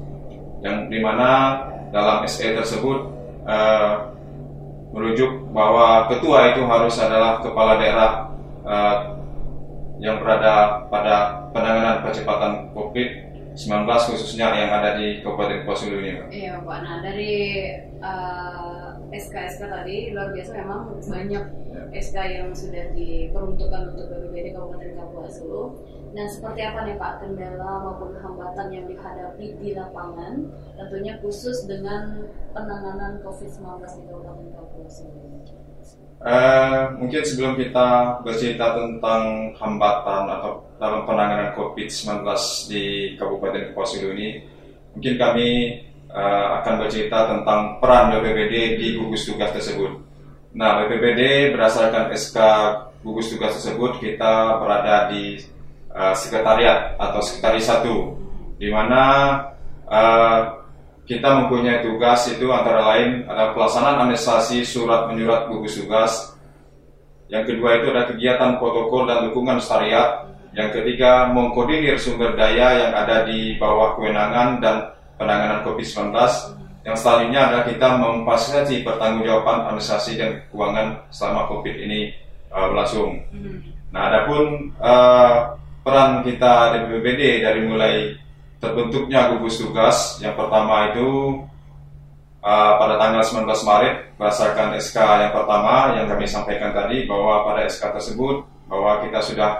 yang 0.65 0.89
di 0.89 0.99
mana 1.03 1.61
dalam 1.93 2.25
SE 2.25 2.47
tersebut 2.47 2.99
uh, 3.45 4.13
merujuk 4.93 5.49
bahwa 5.57 6.07
ketua 6.13 6.53
itu 6.53 6.63
harus 6.69 6.95
adalah 7.01 7.41
kepala 7.41 7.81
daerah 7.81 8.29
uh, 8.63 8.97
yang 9.99 10.21
berada 10.21 10.85
pada 10.93 11.49
penanganan 11.57 12.05
percepatan 12.05 12.69
COVID-19 12.77 13.89
khususnya 13.89 14.53
yang 14.53 14.69
ada 14.69 15.01
di 15.01 15.25
Kabupaten 15.25 15.65
Posulu 15.65 15.97
ini. 16.05 16.21
Iya 16.29 16.61
Pak. 16.61 16.79
Nah 16.85 16.97
dari 17.01 17.33
uh, 18.05 18.92
SK-SK 19.13 19.63
tadi 19.69 19.97
luar 20.17 20.33
biasa 20.33 20.53
memang 20.57 20.81
banyak 21.05 21.45
ya. 21.69 21.83
SK 22.01 22.17
yang 22.33 22.49
sudah 22.57 22.85
diperuntukkan 22.97 23.93
untuk 23.93 24.09
BPBD 24.09 24.57
Kabupaten 24.57 24.91
Kapuasulu. 24.97 25.65
Dan 26.13 26.29
seperti 26.29 26.61
apa 26.61 26.85
nih 26.85 26.97
Pak 27.01 27.25
kendala 27.25 27.73
maupun 27.81 28.13
hambatan 28.21 28.69
yang 28.69 28.85
dihadapi 28.85 29.47
di 29.57 29.73
lapangan, 29.73 30.45
tentunya 30.77 31.17
khusus 31.25 31.65
dengan 31.65 32.29
penanganan 32.53 33.21
COVID-19 33.25 33.81
di 33.81 34.03
Kabupaten 34.09 34.49
Kapuas 34.57 34.97
Uh, 36.23 36.95
mungkin 37.03 37.19
sebelum 37.27 37.59
kita 37.59 38.23
bercerita 38.23 38.79
tentang 38.79 39.51
hambatan 39.59 40.31
atau 40.31 40.63
dalam 40.79 41.03
penanganan 41.03 41.51
COVID-19 41.59 42.23
di 42.71 42.85
Kabupaten 43.19 43.75
Kapuas 43.75 43.99
ini, 43.99 44.39
mungkin 44.95 45.15
kami 45.19 45.49
uh, 46.13 46.61
akan 46.63 46.75
bercerita 46.85 47.33
tentang 47.33 47.81
peran 47.81 48.13
BPBD 48.15 48.77
di 48.79 48.87
gugus 49.01 49.25
tugas 49.25 49.51
tersebut. 49.57 49.99
Nah, 50.53 50.85
BPBD 50.85 51.53
berdasarkan 51.57 52.13
SK 52.13 52.39
gugus 53.01 53.33
tugas 53.33 53.57
tersebut 53.59 53.99
kita 53.99 54.61
berada 54.61 55.09
di 55.09 55.41
uh, 55.91 56.13
sekretariat 56.13 56.95
atau 57.01 57.25
sekretaris 57.25 57.67
satu, 57.67 58.15
di 58.61 58.69
mana 58.69 59.03
uh, 59.89 60.63
kita 61.09 61.29
mempunyai 61.43 61.83
tugas 61.83 62.31
itu 62.31 62.47
antara 62.53 62.95
lain 62.95 63.27
adalah 63.27 63.57
pelaksanaan 63.57 64.07
administrasi 64.07 64.63
surat 64.63 65.11
menyurat 65.11 65.51
gugus 65.51 65.81
tugas. 65.81 66.37
Yang 67.33 67.57
kedua 67.57 67.81
itu 67.81 67.87
ada 67.91 68.13
kegiatan 68.13 68.61
protokol 68.61 69.09
dan 69.09 69.25
dukungan 69.33 69.59
syariat. 69.59 70.29
Yang 70.53 70.79
ketiga 70.79 71.33
mengkoordinir 71.33 71.97
sumber 71.97 72.37
daya 72.37 72.77
yang 72.77 72.93
ada 72.93 73.25
di 73.25 73.57
bawah 73.57 73.97
kewenangan 73.97 74.61
dan 74.61 74.92
penanganan 75.17 75.65
COVID-19. 75.67 76.13
Yang 76.83 76.97
selanjutnya 76.99 77.41
adalah 77.47 77.65
kita 77.71 77.89
memfasilitasi 77.95 78.83
pertanggungjawaban 78.83 79.71
administrasi 79.71 80.13
dan 80.19 80.31
keuangan 80.51 80.99
selama 81.15 81.47
COVID 81.47 81.75
ini 81.79 82.11
uh, 82.51 82.67
berlangsung. 82.71 83.23
Hmm. 83.31 83.59
Nah, 83.95 84.03
adapun 84.11 84.73
uh, 84.83 85.55
peran 85.83 86.27
kita 86.27 86.75
di 86.75 86.79
BPBD 86.89 87.23
dari 87.43 87.61
mulai 87.67 87.95
terbentuknya 88.63 89.35
gugus 89.35 89.59
tugas 89.59 90.23
yang 90.23 90.39
pertama 90.39 90.95
itu 90.95 91.43
uh, 92.47 92.73
pada 92.79 92.95
tanggal 92.95 93.23
19 93.27 93.51
Maret 93.51 93.95
berdasarkan 94.15 94.79
SK 94.79 94.99
yang 95.27 95.33
pertama 95.35 95.99
yang 95.99 96.07
kami 96.07 96.31
sampaikan 96.31 96.71
tadi 96.71 97.03
bahwa 97.11 97.43
pada 97.43 97.67
SK 97.67 97.99
tersebut 97.99 98.47
bahwa 98.71 99.03
kita 99.03 99.19
sudah 99.19 99.51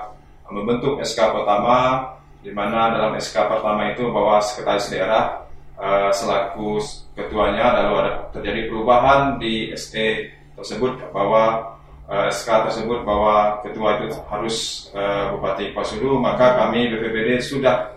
membentuk 0.47 1.03
SK 1.03 1.19
pertama 1.35 2.07
di 2.39 2.55
mana 2.55 2.95
dalam 2.95 3.11
SK 3.19 3.43
pertama 3.51 3.91
itu 3.91 4.07
bahwa 4.07 4.39
sekretaris 4.39 4.87
daerah 4.87 5.42
uh, 5.83 6.09
selaku 6.15 6.79
ketuanya 7.11 7.75
lalu 7.83 8.07
ada 8.07 8.11
terjadi 8.31 8.71
perubahan 8.71 9.35
di 9.35 9.75
SE 9.75 10.31
tersebut 10.55 11.11
bahwa 11.11 11.75
uh, 12.07 12.27
eh, 12.27 12.29
SK 12.31 12.69
tersebut 12.71 13.03
bahwa 13.03 13.59
ketua 13.65 13.99
itu 13.99 14.15
harus 14.31 14.87
uh, 14.95 15.35
Bupati 15.35 15.75
Pasulu, 15.75 16.21
maka 16.23 16.55
kami 16.55 16.87
BPBD 16.87 17.43
sudah 17.43 17.91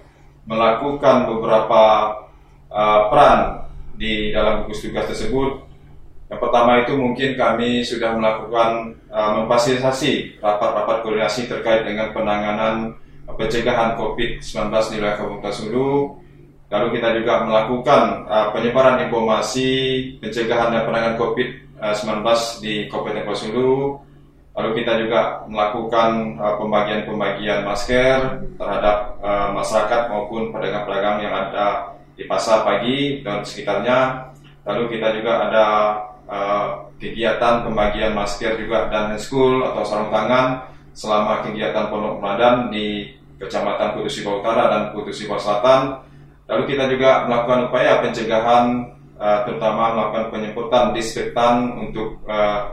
melakukan 0.47 1.31
beberapa 1.31 1.83
uh, 2.71 3.01
peran 3.11 3.67
di 3.95 4.35
dalam 4.35 4.67
gugus 4.67 4.83
tugas 4.83 5.07
tersebut. 5.11 5.63
Yang 6.27 6.41
pertama 6.43 6.83
itu 6.83 6.93
mungkin 6.99 7.39
kami 7.39 7.87
sudah 7.87 8.19
melakukan 8.19 8.99
uh, 9.15 9.31
memfasilitasi 9.43 10.43
rapat-rapat 10.43 11.07
koordinasi 11.07 11.47
terkait 11.47 11.87
dengan 11.87 12.11
penanganan 12.11 12.99
pencegahan 13.27 13.95
COVID-19 13.99 14.71
di 14.91 14.95
wilayah 14.99 15.17
Kabupaten 15.19 15.55
Sulu. 15.55 16.26
Lalu 16.77 17.01
kita 17.01 17.09
juga 17.17 17.41
melakukan 17.49 18.29
uh, 18.29 18.53
penyebaran 18.53 19.01
informasi 19.09 19.69
pencegahan 20.21 20.77
dan 20.77 20.85
penanganan 20.85 21.17
COVID-19 21.17 22.21
di 22.61 22.75
Kabupaten 22.93 23.25
Pasulu 23.25 23.97
Lalu 24.57 24.81
kita 24.81 24.97
juga 24.97 25.45
melakukan 25.45 26.41
uh, 26.41 26.57
pembagian-pembagian 26.57 27.61
masker 27.69 28.41
terhadap 28.57 29.21
uh, 29.21 29.53
masyarakat 29.53 30.09
maupun 30.09 30.49
pedagang-pedagang 30.49 31.29
yang 31.29 31.35
ada 31.37 31.93
di 32.17 32.25
pasar 32.25 32.65
pagi 32.65 33.21
dan 33.21 33.45
sekitarnya. 33.45 34.33
Lalu 34.65 34.97
kita 34.97 35.13
juga 35.13 35.33
ada 35.45 35.67
uh, 36.25 36.89
kegiatan 36.97 37.69
pembagian 37.69 38.17
masker 38.17 38.57
juga 38.57 38.89
dan 38.89 39.21
school 39.21 39.61
atau 39.61 39.85
sarung 39.85 40.09
tangan 40.09 40.65
selama 40.97 41.45
kegiatan 41.45 41.93
pondok 41.93 42.17
Ramadan 42.17 42.73
di 42.73 43.13
Kecamatan 43.37 44.01
Kudus 44.01 44.25
Utara 44.25 44.73
dan 44.73 44.83
Kudus 44.97 45.21
Selatan. 45.21 46.01
Lalu 46.47 46.63
kita 46.71 46.87
juga 46.87 47.27
melakukan 47.27 47.71
upaya 47.71 47.99
pencegahan 48.07 48.87
uh, 49.19 49.39
terutama 49.43 49.99
melakukan 49.99 50.31
penyemprotan 50.31 50.95
disinfektan 50.95 51.75
untuk 51.75 52.23
uh, 52.31 52.71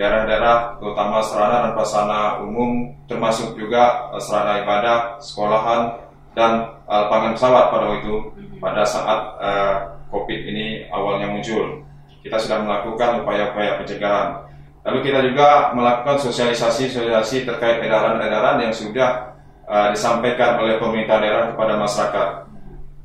daerah-daerah 0.00 0.80
terutama 0.80 1.20
sarana 1.20 1.68
dan 1.68 1.72
prasarana 1.76 2.40
umum 2.40 2.88
termasuk 3.04 3.52
juga 3.60 4.08
uh, 4.10 4.22
sarana 4.22 4.64
ibadah, 4.64 4.98
sekolahan 5.20 5.92
dan 6.32 6.64
uh, 6.88 7.06
lapangan 7.06 7.36
pesawat 7.36 7.64
pada 7.68 7.84
waktu 7.92 8.00
itu 8.00 8.16
pada 8.56 8.82
saat 8.88 9.20
uh, 9.44 9.76
COVID 10.08 10.40
ini 10.48 10.88
awalnya 10.88 11.28
muncul. 11.28 11.84
Kita 12.22 12.38
sudah 12.38 12.62
melakukan 12.62 13.24
upaya-upaya 13.24 13.82
pencegahan. 13.82 14.46
Lalu 14.82 14.98
kita 15.10 15.20
juga 15.26 15.74
melakukan 15.74 16.22
sosialisasi-sosialisasi 16.22 17.46
terkait 17.46 17.82
edaran-edaran 17.82 18.62
yang 18.62 18.72
sudah 18.74 19.34
uh, 19.66 19.90
disampaikan 19.90 20.58
oleh 20.58 20.78
pemerintah 20.78 21.18
daerah 21.18 21.50
kepada 21.54 21.74
masyarakat. 21.78 22.28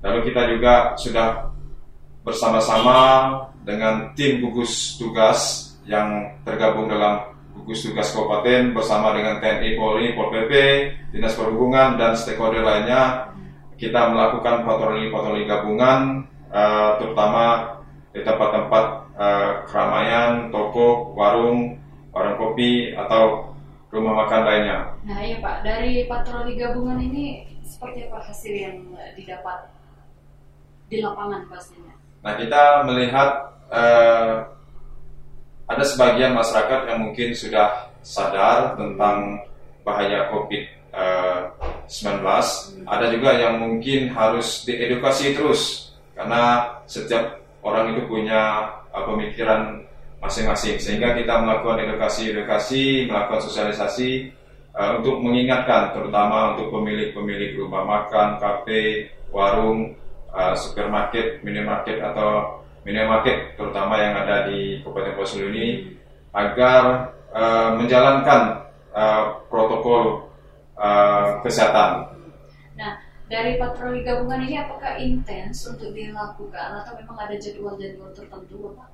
Lalu 0.08 0.32
kita 0.32 0.48
juga 0.48 0.96
sudah 0.96 1.52
bersama-sama 2.24 3.00
dengan 3.68 4.16
tim 4.16 4.40
gugus 4.40 4.96
tugas 4.96 5.68
yang 5.84 6.32
tergabung 6.48 6.88
dalam 6.88 7.36
gugus 7.60 7.84
tugas 7.84 8.16
kabupaten 8.16 8.72
bersama 8.72 9.12
dengan 9.12 9.44
TNI, 9.44 9.76
Polri, 9.76 10.16
Pol 10.16 10.32
PP, 10.32 10.52
Dinas 11.12 11.36
Perhubungan 11.36 12.00
dan 12.00 12.16
stakeholder 12.16 12.64
lainnya. 12.64 13.36
Kita 13.76 14.08
melakukan 14.08 14.64
patroli-patroli 14.64 15.44
gabungan 15.44 16.24
uh, 16.56 16.96
terutama 17.04 17.76
di 18.16 18.24
tempat-tempat 18.24 18.86
uh, 19.20 19.52
keramaian, 19.68 20.48
toko, 20.56 21.12
warung, 21.20 21.76
warung 22.16 22.36
kopi 22.40 22.96
atau 22.96 23.52
rumah 23.92 24.24
makan 24.24 24.42
lainnya. 24.48 24.80
Nah 25.04 25.20
iya 25.20 25.44
Pak, 25.44 25.68
dari 25.68 26.08
patroli 26.08 26.56
gabungan 26.56 26.98
ini 27.04 27.44
seperti 27.68 28.08
apa 28.08 28.24
hasil 28.24 28.54
yang 28.56 28.78
didapat 29.20 29.77
di 30.88 31.04
lapangan 31.04 31.44
pastinya? 31.52 31.94
Nah 32.24 32.34
kita 32.40 32.84
melihat 32.88 33.30
uh, 33.72 34.48
ada 35.68 35.84
sebagian 35.84 36.32
masyarakat 36.32 36.88
yang 36.88 37.00
mungkin 37.08 37.36
sudah 37.36 37.92
sadar 38.00 38.80
tentang 38.80 39.44
bahaya 39.84 40.32
COVID-19. 40.32 42.24
Ada 42.88 43.06
juga 43.12 43.30
yang 43.36 43.60
mungkin 43.60 44.12
harus 44.16 44.64
diedukasi 44.64 45.36
terus 45.36 45.92
karena 46.16 46.72
setiap 46.88 47.44
orang 47.62 47.94
itu 47.96 48.08
punya 48.08 48.72
uh, 48.96 49.04
pemikiran 49.04 49.84
masing-masing 50.24 50.82
sehingga 50.82 51.14
kita 51.14 51.44
melakukan 51.44 51.84
edukasi-edukasi, 51.84 53.06
melakukan 53.06 53.44
sosialisasi 53.44 54.34
uh, 54.74 54.98
untuk 54.98 55.20
mengingatkan 55.22 55.94
terutama 55.94 56.56
untuk 56.56 56.74
pemilik-pemilik 56.74 57.60
rumah 57.60 57.84
makan, 57.86 58.40
kafe, 58.42 59.12
warung, 59.30 59.94
uh, 60.38 60.54
supermarket, 60.54 61.42
minimarket 61.42 61.98
atau 61.98 62.62
minimarket 62.86 63.58
terutama 63.58 63.98
yang 64.00 64.14
ada 64.16 64.48
di 64.48 64.80
Kabupaten 64.86 65.18
Poso 65.18 65.42
ini 65.42 65.98
agar 66.32 67.12
uh, 67.34 67.76
menjalankan 67.76 68.70
uh, 68.94 69.42
protokol 69.50 70.30
uh, 70.78 71.42
kesehatan. 71.42 72.14
Nah, 72.78 73.02
dari 73.28 73.58
patroli 73.58 74.06
gabungan 74.06 74.46
ini 74.46 74.62
apakah 74.62 75.02
intens 75.02 75.66
untuk 75.66 75.92
dilakukan 75.92 76.86
atau 76.86 76.94
memang 76.96 77.18
ada 77.18 77.36
jadwal-jadwal 77.36 78.14
tertentu, 78.14 78.78
Pak? 78.78 78.90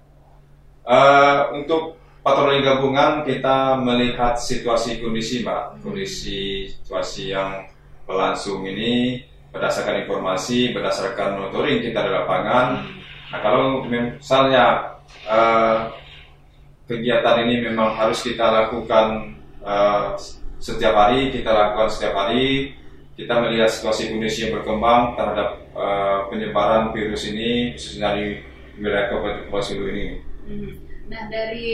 Uh, 0.84 1.40
untuk 1.60 2.00
patroli 2.24 2.64
gabungan 2.64 3.28
kita 3.28 3.78
melihat 3.84 4.40
situasi 4.40 5.04
kondisi 5.04 5.44
mbak, 5.44 5.76
hmm. 5.76 5.80
kondisi 5.84 6.72
situasi 6.72 7.36
yang 7.36 7.68
berlangsung 8.08 8.64
ini 8.64 9.24
berdasarkan 9.54 10.04
informasi, 10.04 10.74
berdasarkan 10.74 11.38
monitoring 11.38 11.86
kita 11.86 12.02
di 12.02 12.12
lapangan. 12.12 12.66
Hmm. 12.82 13.00
Nah 13.30 13.40
kalau 13.40 13.66
misalnya 13.86 14.98
uh, 15.30 15.94
kegiatan 16.90 17.46
ini 17.46 17.70
memang 17.70 17.94
harus 17.94 18.26
kita 18.26 18.50
lakukan 18.50 19.38
uh, 19.62 20.18
setiap 20.58 20.98
hari, 20.98 21.30
kita 21.30 21.54
lakukan 21.54 21.88
setiap 21.88 22.18
hari. 22.18 22.74
Kita 23.14 23.46
melihat 23.46 23.70
situasi 23.70 24.10
kondisi 24.10 24.50
yang 24.50 24.58
berkembang 24.58 25.14
terhadap 25.14 25.70
uh, 25.78 26.26
penyebaran 26.34 26.90
virus 26.98 27.30
ini, 27.30 27.78
khususnya 27.78 28.18
di 28.18 28.42
wilayah 28.82 29.14
Kabupaten 29.14 29.62
Sulu 29.62 29.86
ini. 29.94 30.06
Hmm. 30.50 30.72
Nah 31.14 31.30
dari 31.30 31.70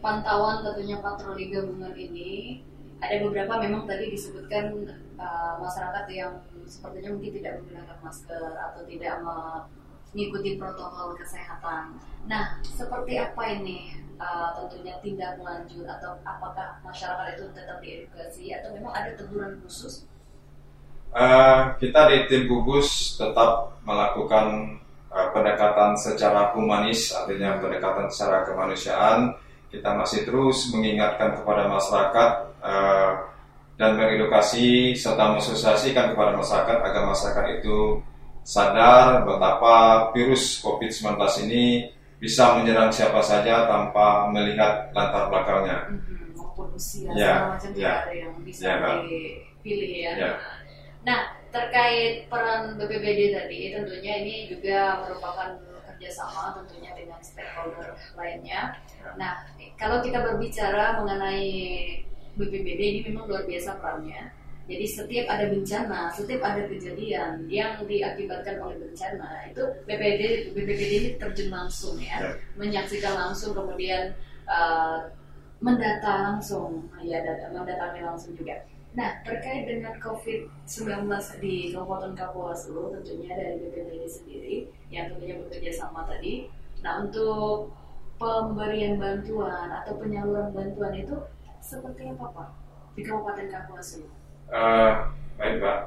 pantauan 0.00 0.64
tentunya 0.64 0.96
patroli 1.04 1.52
gabungan 1.52 1.92
ini 1.92 2.64
ada 3.04 3.20
beberapa 3.20 3.60
memang 3.60 3.84
tadi 3.84 4.14
disebutkan 4.14 4.86
uh, 5.20 5.60
masyarakat 5.60 6.06
yang 6.08 6.40
sepertinya 6.66 7.14
mungkin 7.16 7.32
tidak 7.40 7.52
menggunakan 7.62 7.98
masker 8.02 8.50
atau 8.58 8.82
tidak 8.86 9.14
mengikuti 9.22 10.50
protokol 10.60 11.16
kesehatan. 11.16 11.96
Nah, 12.28 12.60
seperti 12.62 13.18
apa 13.18 13.42
ini 13.58 13.96
uh, 14.20 14.54
tentunya 14.54 14.94
tindak 15.02 15.40
lanjut 15.40 15.86
atau 15.88 16.14
apakah 16.22 16.78
masyarakat 16.84 17.34
itu 17.34 17.44
tetap 17.56 17.78
diedukasi 17.82 18.44
atau 18.54 18.70
memang 18.76 18.92
ada 18.94 19.10
teguran 19.18 19.58
khusus? 19.64 20.06
Uh, 21.12 21.76
kita 21.76 22.08
di 22.08 22.24
tim 22.30 22.48
gugus 22.48 23.20
tetap 23.20 23.76
melakukan 23.84 24.80
uh, 25.12 25.28
pendekatan 25.34 25.92
secara 25.98 26.56
humanis, 26.56 27.12
artinya 27.12 27.60
pendekatan 27.60 28.08
secara 28.08 28.48
kemanusiaan. 28.48 29.36
Kita 29.72 29.96
masih 29.96 30.28
terus 30.28 30.68
mengingatkan 30.68 31.32
kepada 31.32 31.64
masyarakat 31.64 32.30
uh, 32.60 33.31
dan 33.80 33.96
mengedukasi 33.96 34.92
serta 34.92 35.32
mensosialisasikan 35.36 36.12
kepada 36.12 36.36
masyarakat 36.36 36.76
agar 36.84 37.02
masyarakat 37.08 37.46
itu 37.62 37.98
sadar 38.42 39.22
betapa 39.22 40.10
virus 40.12 40.60
COVID-19 40.60 41.18
ini 41.48 41.88
bisa 42.22 42.54
menyerang 42.58 42.90
siapa 42.94 43.18
saja 43.18 43.66
tanpa 43.66 44.30
melihat 44.30 44.90
latar 44.94 45.26
belakangnya. 45.26 45.90
Hmm, 45.90 46.30
maupun 46.38 46.70
usia 46.78 47.10
ya, 47.18 47.50
macam 47.50 47.70
ya, 47.74 48.06
ada 48.06 48.14
yang 48.14 48.32
bisa 48.46 48.78
ya, 48.78 49.02
dipilih 49.02 49.90
ya. 50.06 50.12
ya. 50.14 50.32
Nah, 51.02 51.34
terkait 51.50 52.30
peran 52.30 52.78
BPBD 52.78 53.34
tadi, 53.34 53.74
tentunya 53.74 54.22
ini 54.22 54.34
juga 54.46 55.02
merupakan 55.02 55.58
kerjasama 55.82 56.62
tentunya 56.62 56.94
dengan 56.94 57.18
stakeholder 57.18 57.98
lainnya. 58.14 58.78
Nah, 59.18 59.42
kalau 59.74 59.98
kita 59.98 60.22
berbicara 60.22 61.02
mengenai 61.02 61.50
BPBD 62.38 62.80
ini 62.80 63.00
memang 63.10 63.28
luar 63.28 63.44
biasa 63.44 63.80
perannya. 63.80 64.32
Jadi 64.62 64.86
setiap 64.86 65.26
ada 65.26 65.50
bencana, 65.50 66.00
setiap 66.14 66.40
ada 66.46 66.62
kejadian 66.70 67.50
yang 67.50 67.82
diakibatkan 67.82 68.62
oleh 68.62 68.78
bencana, 68.78 69.50
itu 69.50 69.62
BPBD 69.90 70.54
BPBD 70.54 70.92
ini 71.02 71.10
terjun 71.18 71.50
langsung 71.50 71.98
ya, 71.98 72.22
ya. 72.22 72.30
menyaksikan 72.54 73.10
langsung 73.10 73.58
kemudian 73.58 74.14
uh, 74.46 75.02
mendata 75.58 76.30
langsung, 76.30 76.86
ya 77.02 77.18
mendatangi 77.50 78.06
langsung 78.06 78.38
juga. 78.38 78.62
Nah, 78.92 79.24
terkait 79.24 79.64
dengan 79.64 79.96
COVID-19 79.98 81.08
di 81.40 81.72
Kabupaten 81.72 82.12
Kapuasulu, 82.12 82.92
tentunya 82.92 83.32
dari 83.32 83.56
BPBD 83.56 84.04
sendiri, 84.04 84.56
yang 84.92 85.08
tentunya 85.08 85.40
bekerja 85.40 85.72
sama 85.72 86.04
tadi. 86.04 86.44
Nah, 86.84 87.00
untuk 87.00 87.72
pemberian 88.20 89.00
bantuan 89.00 89.72
atau 89.82 89.96
penyaluran 89.96 90.52
bantuan 90.52 90.92
itu 90.92 91.16
seperti 91.62 92.10
apa 92.10 92.26
Pak 92.34 92.48
di 92.98 93.00
Kabupaten 93.06 93.46
Kapuasulu? 93.46 94.10
Uh, 94.50 95.08
baik 95.38 95.62
Pak, 95.62 95.78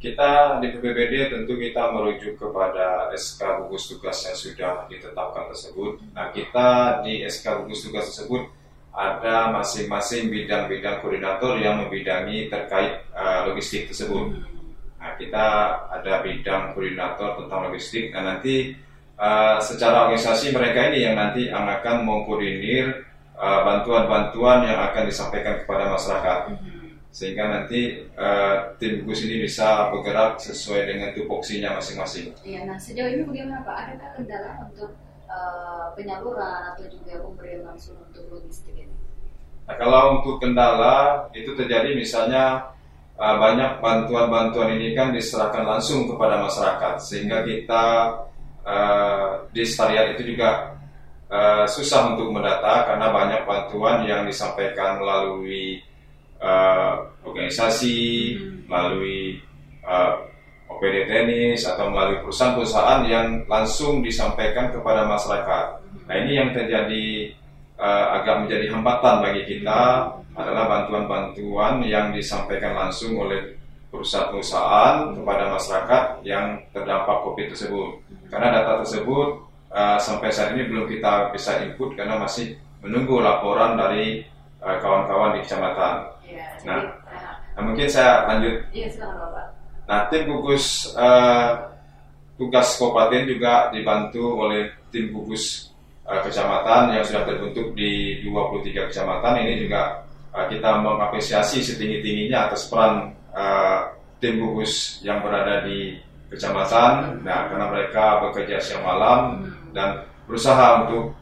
kita 0.00 0.58
di 0.64 0.72
BPBD 0.72 1.28
tentu 1.28 1.60
kita 1.60 1.92
merujuk 1.92 2.40
kepada 2.40 3.12
SK 3.12 3.62
gugus 3.62 3.92
tugas 3.92 4.16
yang 4.24 4.34
sudah 4.34 4.72
ditetapkan 4.88 5.52
tersebut. 5.52 6.00
Nah, 6.16 6.32
kita 6.32 7.00
di 7.04 7.20
SK 7.28 7.62
gugus 7.62 7.84
tugas 7.84 8.08
tersebut 8.08 8.48
ada 8.90 9.54
masing-masing 9.54 10.32
bidang-bidang 10.32 10.98
koordinator 11.04 11.54
yang 11.60 11.84
membidangi 11.84 12.50
terkait 12.50 13.06
uh, 13.14 13.46
logistik 13.46 13.92
tersebut. 13.92 14.40
Nah, 14.98 15.14
kita 15.20 15.46
ada 16.00 16.24
bidang 16.24 16.74
koordinator 16.74 17.44
tentang 17.44 17.70
logistik. 17.70 18.10
Nah, 18.10 18.34
nanti 18.34 18.74
uh, 19.20 19.60
secara 19.60 20.08
organisasi 20.08 20.50
mereka 20.50 20.90
ini 20.90 21.06
yang 21.06 21.14
nanti 21.20 21.52
akan 21.52 22.08
mengkoordinir 22.08 23.09
bantuan 23.40 24.04
bantuan-bantuan 24.04 24.68
yang 24.68 24.78
akan 24.92 25.02
disampaikan 25.08 25.64
kepada 25.64 25.88
masyarakat. 25.96 26.60
Sehingga 27.10 27.42
nanti 27.50 28.06
uh, 28.14 28.76
tim 28.78 29.02
gugus 29.02 29.26
ini 29.26 29.42
bisa 29.42 29.90
bergerak 29.90 30.38
sesuai 30.38 30.86
dengan 30.86 31.10
tupoksinya 31.10 31.74
masing-masing. 31.74 32.30
Iya, 32.46 32.68
nah 32.68 32.78
sejauh 32.78 33.10
ini 33.10 33.26
bagaimana 33.26 33.66
Pak? 33.66 33.76
Adakah 33.82 34.10
kendala 34.14 34.50
untuk 34.62 34.94
Eh, 35.30 35.86
penyaluran 35.94 36.74
atau 36.74 36.90
juga 36.90 37.22
pemberian 37.22 37.62
langsung 37.62 37.94
untuk 38.02 38.26
logistik 38.34 38.74
ini? 38.74 38.90
Nah, 39.62 39.78
kalau 39.78 40.18
untuk 40.18 40.42
kendala 40.42 41.30
itu 41.30 41.54
terjadi 41.54 41.94
misalnya 41.94 42.74
uh, 43.14 43.38
banyak 43.38 43.78
bantuan-bantuan 43.78 44.74
ini 44.74 44.90
kan 44.90 45.14
diserahkan 45.14 45.62
langsung 45.62 46.10
kepada 46.10 46.42
masyarakat 46.42 46.98
sehingga 46.98 47.46
kita 47.46 47.84
uh, 48.66 49.46
di 49.54 49.62
Stariat 49.62 50.18
itu 50.18 50.34
juga 50.34 50.74
uh, 51.30 51.64
susah 51.64 52.12
untuk 52.12 52.34
mendata 52.34 52.84
karena 52.90 53.08
banyak 53.08 53.42
bantuan 53.46 54.04
yang 54.04 54.26
disampaikan 54.26 54.98
melalui 54.98 55.80
uh, 56.42 57.06
organisasi, 57.22 58.36
hmm. 58.36 58.66
melalui 58.66 59.38
uh, 59.86 60.26
OPD 60.70 61.06
tenis 61.06 61.66
atau 61.66 61.90
melalui 61.90 62.22
perusahaan-perusahaan 62.22 63.02
yang 63.06 63.26
langsung 63.46 64.02
disampaikan 64.02 64.70
kepada 64.74 65.06
masyarakat. 65.06 65.66
Nah 66.06 66.14
ini 66.14 66.32
yang 66.38 66.50
terjadi 66.54 67.34
uh, 67.78 68.20
agak 68.20 68.46
menjadi 68.46 68.66
hambatan 68.74 69.14
bagi 69.22 69.42
kita 69.46 70.10
adalah 70.34 70.64
bantuan-bantuan 70.70 71.82
yang 71.84 72.14
disampaikan 72.14 72.72
langsung 72.78 73.18
oleh 73.18 73.58
perusahaan-perusahaan 73.90 75.18
kepada 75.18 75.50
masyarakat 75.50 76.04
yang 76.22 76.62
terdampak 76.70 77.18
COVID 77.26 77.46
tersebut. 77.50 77.88
Karena 78.30 78.62
data 78.62 78.86
tersebut 78.86 79.49
uh, 79.70 79.98
sampai 79.98 80.28
saat 80.34 80.52
ini 80.54 80.66
belum 80.66 80.90
kita 80.90 81.30
bisa 81.34 81.62
input 81.62 81.94
karena 81.94 82.18
masih 82.18 82.58
menunggu 82.82 83.22
laporan 83.22 83.76
dari 83.76 84.24
kawan 84.60 84.76
eh, 84.76 84.78
kawan-kawan 84.80 85.30
di 85.36 85.40
kecamatan. 85.44 85.94
Ya, 86.28 86.46
nah, 86.68 86.80
nah, 87.56 87.62
mungkin 87.64 87.88
saya 87.88 88.28
lanjut. 88.28 88.60
Iya, 88.72 88.88
silakan 88.92 89.16
Bapak. 89.24 89.46
Nah, 89.90 90.00
tim 90.06 90.22
gugus 90.30 90.94
uh, 90.94 91.66
tugas 92.38 92.78
kabupaten 92.78 93.26
juga 93.26 93.72
dibantu 93.74 94.46
oleh 94.46 94.70
tim 94.94 95.10
gugus 95.10 95.74
uh, 96.06 96.22
kecamatan 96.22 96.94
yang 96.94 97.02
sudah 97.02 97.26
terbentuk 97.26 97.74
di 97.74 98.22
23 98.22 98.88
kecamatan. 98.92 99.42
Ini 99.42 99.54
juga 99.66 100.06
uh, 100.30 100.46
kita 100.46 100.78
mengapresiasi 100.78 101.64
setinggi-tingginya 101.64 102.52
atas 102.52 102.70
peran 102.70 103.10
uh, 103.34 103.90
tim 104.22 104.38
gugus 104.38 105.02
yang 105.02 105.24
berada 105.24 105.66
di 105.66 105.98
kecamatan. 106.30 107.24
Nah, 107.26 107.50
karena 107.50 107.66
mereka 107.66 108.22
bekerja 108.28 108.62
siang 108.62 108.86
malam 108.86 109.50
dan 109.72 110.06
berusaha 110.24 110.86
untuk 110.86 111.14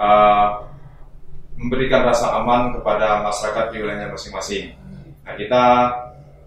uh, 0.00 0.64
memberikan 1.54 2.02
rasa 2.06 2.42
aman 2.42 2.74
kepada 2.74 3.22
masyarakat 3.22 3.64
di 3.70 3.76
wilayahnya 3.78 4.10
masing-masing. 4.10 4.74
Nah, 5.24 5.34
kita 5.38 5.64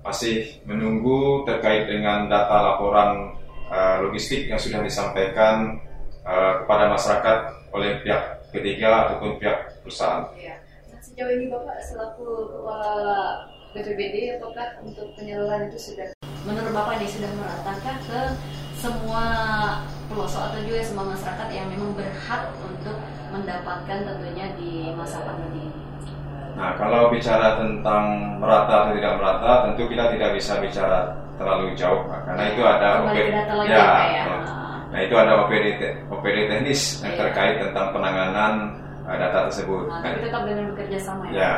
masih 0.03 0.63
menunggu 0.63 1.43
terkait 1.43 1.87
dengan 1.87 2.27
data 2.31 2.73
laporan 2.73 3.35
uh, 3.71 4.03
logistik 4.03 4.47
yang 4.47 4.59
sudah 4.59 4.79
disampaikan 4.83 5.79
uh, 6.23 6.63
kepada 6.63 6.91
masyarakat 6.91 7.37
oleh 7.75 7.99
pihak 8.03 8.23
ketiga 8.51 9.07
ataupun 9.07 9.39
pihak 9.39 9.83
perusahaan. 9.83 10.27
Ya. 10.39 10.55
Nah, 10.91 10.99
sejauh 11.03 11.31
ini 11.35 11.51
Bapak 11.51 11.77
selaku 11.83 12.27
kepala 12.55 12.95
BPBD 13.75 14.39
apakah 14.39 14.79
untuk 14.83 15.11
penyaluran 15.19 15.67
itu 15.67 15.91
sudah 15.91 16.07
menurut 16.47 16.71
Bapak 16.71 17.03
ini 17.03 17.07
sudah 17.11 17.31
meratakah 17.35 17.95
ke 18.07 18.21
semua 18.79 19.23
pelosok 20.07 20.41
atau 20.51 20.59
juga 20.63 20.79
semua 20.81 21.05
masyarakat 21.11 21.47
yang 21.51 21.67
memang 21.67 21.91
berhak 21.93 22.43
untuk 22.59 22.97
mendapatkan 23.29 23.99
tentunya 24.03 24.45
di 24.55 24.91
masa 24.95 25.21
pandemi 25.23 25.67
ini? 25.67 25.81
Nah, 26.57 26.73
kalau 26.73 27.13
bicara 27.13 27.61
tentang 27.61 28.03
merata 28.41 28.89
atau 28.89 28.93
tidak 28.97 29.13
merata, 29.21 29.51
tentu 29.69 29.85
kita 29.85 30.09
tidak 30.09 30.29
bisa 30.33 30.57
bicara 30.57 30.99
terlalu 31.37 31.77
jauh, 31.77 32.01
Pak. 32.09 32.19
karena 32.25 32.43
itu 32.49 32.61
ada 32.65 32.87
OPD, 33.05 33.29
ya, 33.69 33.85
ya, 34.09 34.23
nah 34.89 34.99
itu 35.05 35.13
ada 35.13 35.45
OPD, 35.45 35.67
OPD 36.09 36.37
teknis 36.49 36.81
yang 37.05 37.13
Iya. 37.13 37.19
terkait 37.21 37.55
tentang 37.61 37.93
penanganan 37.93 38.53
uh, 39.05 39.13
data 39.13 39.45
tersebut. 39.45 39.85
Nah, 39.85 40.01
Nah, 40.01 40.09
tapi 40.09 40.17
tetap 40.25 40.41
dengan 40.49 40.65
bekerja 40.73 40.97
sama 40.97 41.29
ya. 41.29 41.37
Ya, 41.37 41.53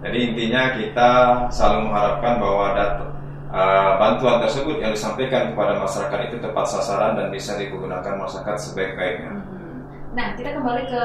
jadi 0.00 0.18
intinya 0.32 0.62
kita 0.80 1.10
selalu 1.52 1.78
mengharapkan 1.92 2.34
bahwa 2.40 2.66
data 2.72 3.04
uh, 3.48 3.96
bantuan 3.96 4.40
tersebut 4.44 4.76
yang 4.78 4.92
disampaikan 4.92 5.52
kepada 5.52 5.80
masyarakat 5.80 6.18
itu 6.32 6.36
tepat 6.40 6.66
sasaran 6.68 7.16
dan 7.16 7.28
bisa 7.32 7.56
digunakan 7.56 8.14
masyarakat 8.16 8.56
sebaik-baiknya. 8.60 9.32
Mhm. 9.32 9.76
Nah, 10.16 10.34
kita 10.34 10.56
kembali 10.58 10.84
ke 10.88 11.04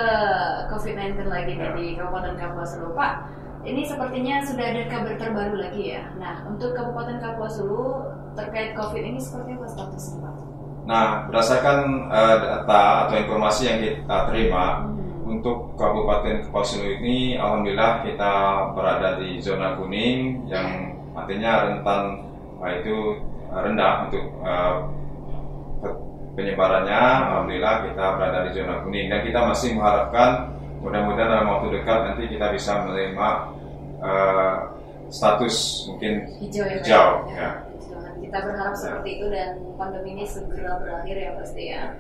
COVID-19 0.74 1.28
lagi 1.30 1.54
Ya. 1.60 1.70
di 1.76 1.94
Kabupaten 1.94 2.34
Kapuas 2.34 2.72
Hulu, 2.80 2.96
Pak. 2.98 3.14
Ini 3.64 3.82
sepertinya 3.88 4.44
sudah 4.44 4.66
ada 4.76 4.84
kabar 4.92 5.16
terbaru 5.16 5.56
lagi 5.56 5.96
ya. 5.96 6.04
Nah, 6.20 6.44
untuk 6.50 6.76
Kabupaten 6.76 7.22
Kapuas 7.24 7.56
Hulu 7.62 8.04
terkait 8.36 8.76
COVID 8.76 9.04
ini 9.04 9.20
seperti 9.22 9.56
apa 9.56 9.68
statusnya, 9.70 10.18
Pak? 10.20 10.34
Nah, 10.84 11.08
berdasarkan 11.32 11.78
uh, 12.12 12.36
data 12.44 12.84
atau 13.08 13.16
informasi 13.16 13.62
yang 13.72 13.80
kita 13.80 14.18
terima 14.28 14.84
Hmm. 14.84 15.40
untuk 15.40 15.80
Kabupaten 15.80 16.44
Kapuas 16.44 16.76
Hulu 16.76 16.88
ini, 17.00 17.40
alhamdulillah 17.40 18.04
kita 18.04 18.34
berada 18.76 19.16
di 19.16 19.40
zona 19.40 19.80
kuning 19.80 20.44
yang 20.52 20.68
artinya 21.14 21.70
rentan 21.70 22.33
uh, 22.64 22.72
itu 22.80 22.96
uh, 23.52 23.60
rendah 23.60 24.08
untuk 24.08 24.24
uh, 24.40 24.88
pe- 25.84 26.00
penyebarannya. 26.40 27.02
Alhamdulillah 27.28 27.76
kita 27.92 28.06
berada 28.16 28.40
di 28.48 28.52
zona 28.56 28.80
kuning 28.88 29.12
dan 29.12 29.20
kita 29.28 29.40
masih 29.44 29.76
mengharapkan 29.76 30.56
mudah-mudahan 30.80 31.28
dalam 31.28 31.48
waktu 31.52 31.68
dekat 31.80 32.00
nanti 32.08 32.24
kita 32.32 32.48
bisa 32.56 32.72
menerima 32.88 33.28
uh, 34.00 34.56
status 35.14 35.86
mungkin 35.92 36.26
Hijau 36.42 36.66
ya? 36.66 36.80
Hijau, 36.82 37.08
ya. 37.30 37.50
Jangan 37.86 38.14
kita 38.18 38.38
berharap 38.42 38.74
seperti 38.74 39.10
itu 39.22 39.26
dan 39.30 39.62
pandemi 39.78 40.18
ini 40.18 40.26
segera 40.26 40.82
berakhir 40.82 41.16
ya 41.22 41.32
pasti 41.38 41.64
ya. 41.70 41.94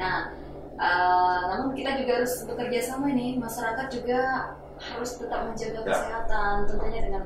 Nah, 0.00 0.32
eh, 0.80 1.40
namun 1.52 1.76
kita 1.76 2.00
juga 2.00 2.24
harus 2.24 2.34
bekerja 2.48 2.80
sama 2.80 3.12
nih. 3.12 3.36
Masyarakat 3.36 3.86
juga 3.92 4.20
harus 4.80 5.10
tetap 5.20 5.44
menjaga 5.44 5.84
Ya. 5.84 5.86
kesehatan, 5.92 6.54
tentunya 6.66 7.00
dengan 7.04 7.22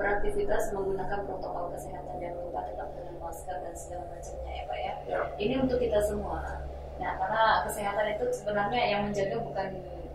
beraktivitas 0.00 0.72
menggunakan 0.72 1.20
protokol 1.28 1.68
kesehatan 1.76 2.07
dan 2.20 2.34
tetap 2.38 2.88
dengan 2.94 3.14
masker 3.22 3.56
dan 3.62 3.74
segala 3.74 4.04
macamnya 4.12 4.52
ya 4.52 4.64
Pak 4.66 4.78
ya. 4.78 4.94
Ya. 5.08 5.18
Ini 5.40 5.54
untuk 5.62 5.78
kita 5.80 5.98
semua. 6.02 6.62
Nah, 6.98 7.12
karena 7.14 7.42
kesehatan 7.62 8.06
itu 8.18 8.24
sebenarnya 8.34 8.82
yang 8.90 9.00
menjaga 9.06 9.36
bukan 9.38 9.68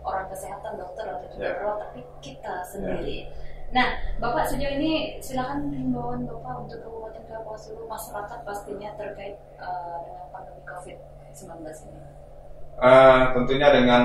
orang 0.04 0.26
kesehatan, 0.28 0.72
dokter 0.76 1.04
atau 1.08 1.26
juga 1.32 1.44
Ya. 1.44 1.52
perawat, 1.56 1.78
tapi 1.88 2.00
kita 2.20 2.54
sendiri. 2.68 3.18
Nah, 3.72 3.96
Bapak 4.20 4.44
sejauh 4.52 4.76
ini 4.76 5.18
silakan 5.18 5.72
himbauan 5.72 6.28
Bapak 6.28 6.68
untuk 6.68 6.78
Kabupaten 6.84 7.24
Kapuas 7.26 7.66
Hulu 7.72 7.88
masyarakat 7.88 8.38
pastinya 8.44 8.90
terkait 9.00 9.34
eh, 9.58 9.96
dengan 10.04 10.26
pandemi 10.30 10.62
COVID-19 10.68 11.64
ini. 11.88 12.02
Eh, 12.74 13.20
tentunya 13.32 13.68
dengan 13.72 14.04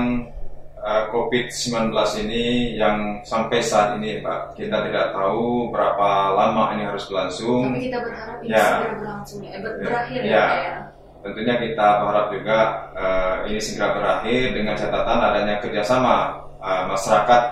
eh, 0.80 1.04
COVID-19 1.12 1.92
ini 2.24 2.44
yang 2.80 3.20
sampai 3.22 3.60
saat 3.60 4.00
ini, 4.00 4.20
Mbak, 4.24 4.56
kita 4.56 4.80
tidak 4.88 5.12
tahu 5.12 5.68
berapa 5.68 6.08
lama 6.32 6.72
ini 6.74 6.88
harus 6.88 7.04
berlangsung. 7.06 7.68
Tapi 7.68 7.92
kita 7.92 7.98
berharap 8.00 8.36
ini 8.40 8.50
Ya. 8.52 8.64
segera 8.64 8.94
berlangsung 8.96 9.40
ya, 9.44 9.50
eh, 9.52 9.60
ber- 9.60 9.76
Ya. 9.76 9.84
berakhir 9.84 10.20
ya, 10.24 10.30
Ya. 10.32 10.44
Pak 10.44 10.58
ya. 10.64 10.76
Tentunya 11.20 11.54
kita 11.60 11.86
berharap 12.00 12.26
juga 12.32 12.58
eh, 12.96 13.36
ini 13.52 13.60
segera 13.60 13.88
berakhir 13.92 14.44
dengan 14.56 14.74
catatan 14.76 15.18
adanya 15.20 15.54
kerjasama 15.60 16.16
eh, 16.60 16.82
masyarakat 16.88 17.42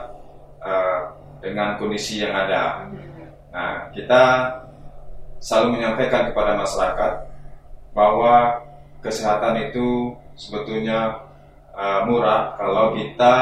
eh, 0.65 0.99
dengan 1.45 1.69
kondisi 1.79 2.25
yang 2.25 2.35
ada. 2.35 2.89
Hmm. 2.89 3.29
Nah, 3.55 3.73
kita 3.93 4.23
selalu 5.39 5.79
menyampaikan 5.79 6.29
kepada 6.33 6.59
masyarakat 6.59 7.13
bahwa 7.95 8.59
kesehatan 9.05 9.71
itu 9.71 10.13
sebetulnya 10.35 11.15
uh, 11.79 12.01
murah 12.05 12.59
kalau 12.59 12.93
kita 12.93 13.35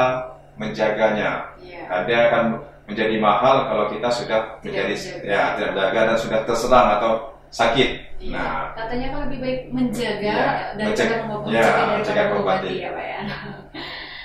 menjaganya. 0.55 1.57
Iya. 1.57 1.81
Nah, 1.89 2.01
dia 2.05 2.19
akan 2.29 2.43
menjadi 2.85 3.15
mahal 3.17 3.67
kalau 3.67 3.85
kita 3.89 4.07
sudah 4.07 4.39
Tidak 4.57 4.63
menjadi 4.63 4.93
menjaga. 4.95 5.27
ya 5.27 5.41
tidak 5.53 5.69
menjaga 5.73 5.99
dan 6.05 6.17
sudah 6.17 6.39
terserang 6.45 6.87
atau 6.97 7.11
sakit. 7.49 7.89
Iya. 8.17 8.33
Nah, 8.33 8.61
katanya 8.73 9.07
kan 9.11 9.19
lebih 9.27 9.39
baik 9.41 9.59
menjaga 9.69 10.23
Ya, 10.23 10.45
daripada 10.73 10.87
mencegah- 10.87 11.21
mengobati 11.21 11.49
ya, 11.49 11.61
daripada 11.61 11.93
mencegah 11.93 12.25
mengobati 12.25 12.67
mengobati. 12.69 12.73
ya 12.79 12.89
Pak 12.91 13.05
ya. 13.05 13.21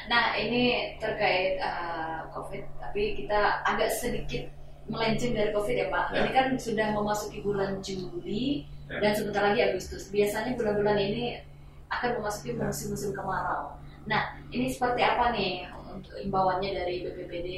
Nah 0.03 0.37
ini 0.37 0.63
terkait 0.99 1.57
uh, 1.57 2.27
COVID, 2.29 2.61
tapi 2.77 3.17
kita 3.17 3.63
agak 3.65 3.89
sedikit 3.89 4.45
melenceng 4.85 5.33
dari 5.33 5.51
COVID 5.51 5.73
ya 5.75 5.89
Pak. 5.89 6.05
Ya. 6.11 6.21
Ini 6.21 6.31
kan 6.33 6.47
sudah 6.55 6.89
memasuki 6.93 7.41
bulan 7.41 7.81
Juli 7.81 8.67
Ya. 8.91 8.99
dan 9.01 9.13
sebentar 9.17 9.41
lagi 9.43 9.63
Agustus. 9.63 10.13
Biasanya 10.13 10.53
bulan-bulan 10.53 11.01
ini 11.01 11.41
akan 11.89 12.21
memasuki 12.21 12.53
musim-musim 12.53 13.17
kemarau. 13.17 13.73
Nah 14.07 14.23
ini 14.51 14.67
seperti 14.69 15.03
apa 15.05 15.31
nih 15.35 15.67
untuk 15.93 16.15
imbauannya 16.19 16.71
dari 16.73 17.05
BPPD 17.07 17.49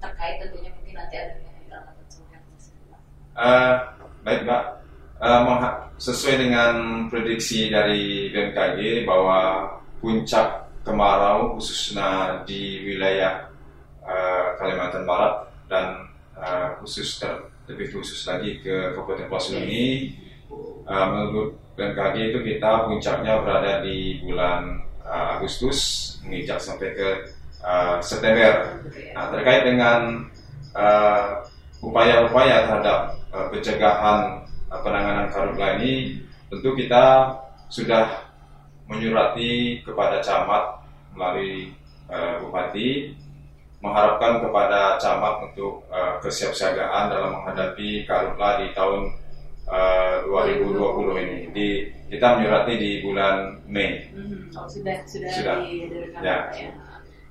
terkait 0.00 0.42
tentunya 0.42 0.70
mungkin 0.74 0.94
nanti 0.96 1.14
ada 1.16 1.32
yang 1.40 1.54
akan 1.72 1.94
Eh, 3.36 3.74
baik 4.24 4.48
Mbak, 4.48 4.62
mengha- 5.44 5.78
sesuai 6.00 6.36
dengan 6.48 6.74
prediksi 7.12 7.68
dari 7.68 8.32
BMKG 8.32 9.04
bahwa 9.04 9.68
puncak 10.00 10.72
kemarau 10.84 11.52
khususnya 11.56 12.40
di 12.48 12.80
wilayah 12.84 13.48
eh, 14.08 14.46
Kalimantan 14.56 15.04
Barat 15.04 15.52
dan 15.68 16.08
eh, 16.36 16.68
khusus 16.80 17.20
ter- 17.20 17.52
lebih 17.68 17.92
khusus 17.92 18.24
lagi 18.24 18.56
ke 18.64 18.96
Kabupaten 18.96 19.28
Hulu 19.28 19.52
ini 19.68 20.16
eh, 20.88 21.06
menurut 21.12 21.60
BMKG 21.76 22.32
itu 22.32 22.38
kita 22.40 22.88
puncaknya 22.88 23.44
berada 23.44 23.84
di 23.84 24.24
bulan 24.24 24.80
eh, 25.06 25.26
Agustus 25.38 25.78
menginjak 26.26 26.58
sampai 26.58 26.90
ke 26.92 27.08
eh, 27.62 27.96
September. 28.02 28.82
Nah, 29.14 29.30
terkait 29.30 29.62
dengan 29.64 30.26
eh, 30.74 31.26
upaya-upaya 31.80 32.66
terhadap 32.66 32.98
eh, 33.30 33.46
pencegahan 33.54 34.42
eh, 34.68 34.80
penanganan 34.82 35.26
karhutla 35.30 35.78
ini, 35.80 36.20
tentu 36.50 36.74
kita 36.74 37.32
sudah 37.70 38.26
menyurati 38.86 39.82
kepada 39.82 40.22
camat 40.22 40.82
melalui 41.14 41.74
eh, 42.10 42.34
bupati, 42.42 43.14
mengharapkan 43.82 44.42
kepada 44.42 44.98
camat 44.98 45.34
untuk 45.50 45.82
eh, 45.90 46.14
kesiapsiagaan 46.22 47.10
dalam 47.10 47.30
menghadapi 47.40 48.06
karhutla 48.06 48.62
di 48.62 48.74
tahun 48.74 49.25
eh, 49.66 50.16
2020 50.26 51.22
ini. 51.22 51.38
Di, 51.50 51.66
kita 52.06 52.38
menyurati 52.38 52.74
di 52.78 52.90
bulan 53.02 53.58
Mei. 53.66 54.06
Hmm, 54.14 54.46
oh, 54.54 54.66
sudah 54.70 55.02
sudah, 55.06 55.30
Sudah. 55.30 55.56
di 55.66 55.90
direkam 55.90 56.22
Ya. 56.22 56.38
Ya. 56.54 56.70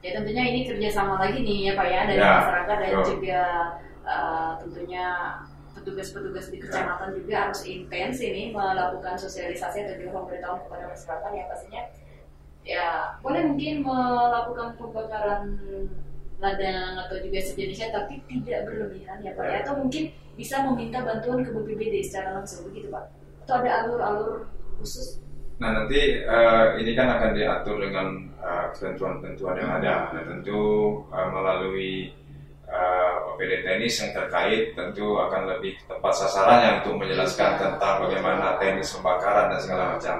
Ya 0.06 0.10
tentunya 0.22 0.44
ini 0.46 0.70
kerjasama 0.70 1.18
lagi 1.18 1.42
nih 1.42 1.72
ya 1.72 1.74
Pak 1.74 1.88
ya 1.90 2.02
dari 2.06 2.20
Ya, 2.22 2.32
masyarakat 2.38 2.78
dan 2.78 2.90
betul. 2.94 3.06
juga 3.18 3.42
uh, 4.06 4.52
tentunya 4.62 5.06
petugas-petugas 5.74 6.46
di 6.54 6.58
kecamatan 6.62 7.10
juga 7.18 7.36
harus 7.50 7.62
intens 7.66 8.22
ini 8.22 8.54
melakukan 8.54 9.18
sosialisasi 9.18 9.82
atau 9.82 9.96
juga 9.98 10.12
pemberitahuan 10.22 10.62
kepada 10.62 10.84
masyarakat 10.94 11.30
yang 11.34 11.48
pastinya 11.50 11.84
ya 12.66 12.88
boleh 13.22 13.42
mungkin 13.50 13.76
melakukan 13.82 14.68
pembakaran 14.78 15.42
ladang 16.40 17.00
atau 17.00 17.16
juga 17.24 17.40
sejenisnya 17.40 17.96
tapi 17.96 18.20
tidak 18.28 18.68
berlebihan 18.68 19.24
ya 19.24 19.32
Pak 19.34 19.46
ya. 19.46 19.56
Atau 19.64 19.80
mungkin 19.80 20.12
bisa 20.36 20.60
meminta 20.68 21.00
bantuan 21.00 21.42
ke 21.42 21.50
BPBD 21.52 22.04
secara 22.04 22.40
langsung 22.40 22.68
begitu 22.68 22.92
Pak 22.92 23.06
atau 23.46 23.62
ada 23.62 23.86
alur-alur 23.86 24.50
khusus 24.82 25.22
Nah 25.56 25.72
nanti 25.72 26.20
eh, 26.20 26.66
ini 26.84 26.92
kan 26.92 27.08
akan 27.16 27.32
diatur 27.32 27.80
dengan 27.80 28.12
eh, 28.44 28.66
ketentuan-ketentuan 28.76 29.56
yang 29.56 29.72
ada. 29.80 30.12
Nah 30.12 30.24
tentu 30.28 30.60
eh, 31.16 31.30
melalui 31.32 32.12
eh, 32.68 33.14
OPD 33.32 33.64
teknis 33.64 34.04
yang 34.04 34.12
terkait 34.12 34.76
tentu 34.76 35.16
akan 35.16 35.56
lebih 35.56 35.80
tepat 35.88 36.12
sasarannya 36.12 36.84
untuk 36.84 37.00
menjelaskan 37.00 37.56
tentang 37.56 38.04
bagaimana 38.04 38.60
teknis 38.60 38.92
pembakaran 39.00 39.48
dan 39.56 39.60
segala 39.64 39.84
macam. 39.96 40.18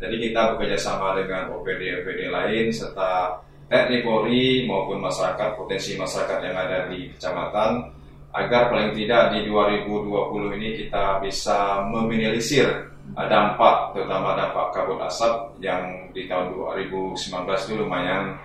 Jadi 0.00 0.16
kita 0.18 0.56
bekerja 0.56 0.78
sama 0.80 1.20
dengan 1.20 1.52
OPD-OPD 1.52 2.32
lain 2.32 2.72
serta 2.72 3.38
TNI 3.72 4.04
Polri 4.04 4.68
maupun 4.68 5.00
masyarakat 5.00 5.56
potensi 5.56 5.96
masyarakat 5.96 6.38
yang 6.44 6.56
ada 6.60 6.92
di 6.92 7.08
kecamatan 7.16 7.88
agar 8.36 8.68
paling 8.68 8.92
tidak 8.92 9.32
di 9.32 9.48
2020 9.48 10.56
ini 10.60 10.68
kita 10.84 11.24
bisa 11.24 11.80
meminimalisir 11.88 12.68
uh, 13.16 13.26
dampak 13.32 13.96
terutama 13.96 14.36
dampak 14.36 14.76
kabut 14.76 15.00
asap 15.08 15.56
yang 15.64 16.12
di 16.12 16.28
tahun 16.28 16.52
2019 16.52 17.16
itu 17.48 17.74
lumayan 17.80 18.36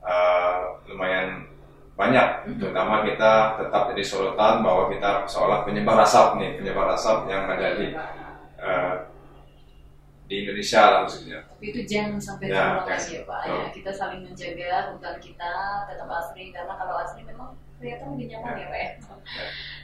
uh, 0.00 0.80
lumayan 0.88 1.44
banyak. 1.92 2.56
Terutama 2.56 3.04
kita 3.04 3.60
tetap 3.60 3.92
jadi 3.92 4.04
sorotan 4.08 4.64
bahwa 4.64 4.88
kita 4.88 5.28
seolah 5.28 5.68
penyebar 5.68 6.00
asap 6.00 6.40
nih 6.40 6.50
penyebar 6.56 6.96
asap 6.96 7.28
yang 7.28 7.44
ada 7.44 7.76
di 7.76 7.92
uh, 8.56 9.11
di 10.32 10.48
Indonesia 10.48 10.80
lah 10.80 10.98
maksudnya. 11.04 11.38
Tapi 11.44 11.64
itu 11.68 11.80
jangan 11.84 12.16
sampai 12.16 12.48
Ya, 12.48 12.56
terulang 12.56 12.88
ya. 12.88 12.92
lagi 12.96 13.12
ya 13.12 13.22
Pak. 13.28 13.40
Ya, 13.44 13.64
kita 13.68 13.90
saling 13.92 14.20
menjaga 14.24 14.68
hutan 14.88 15.16
kita 15.20 15.52
tetap 15.84 16.08
asri 16.08 16.44
karena 16.48 16.72
kalau 16.72 16.94
asri 17.04 17.20
memang 17.20 17.52
kelihatan 17.76 18.16
lebih 18.16 18.26
nyaman 18.32 18.56
ya 18.56 18.66
Pak 18.72 18.80
ya. 18.80 18.90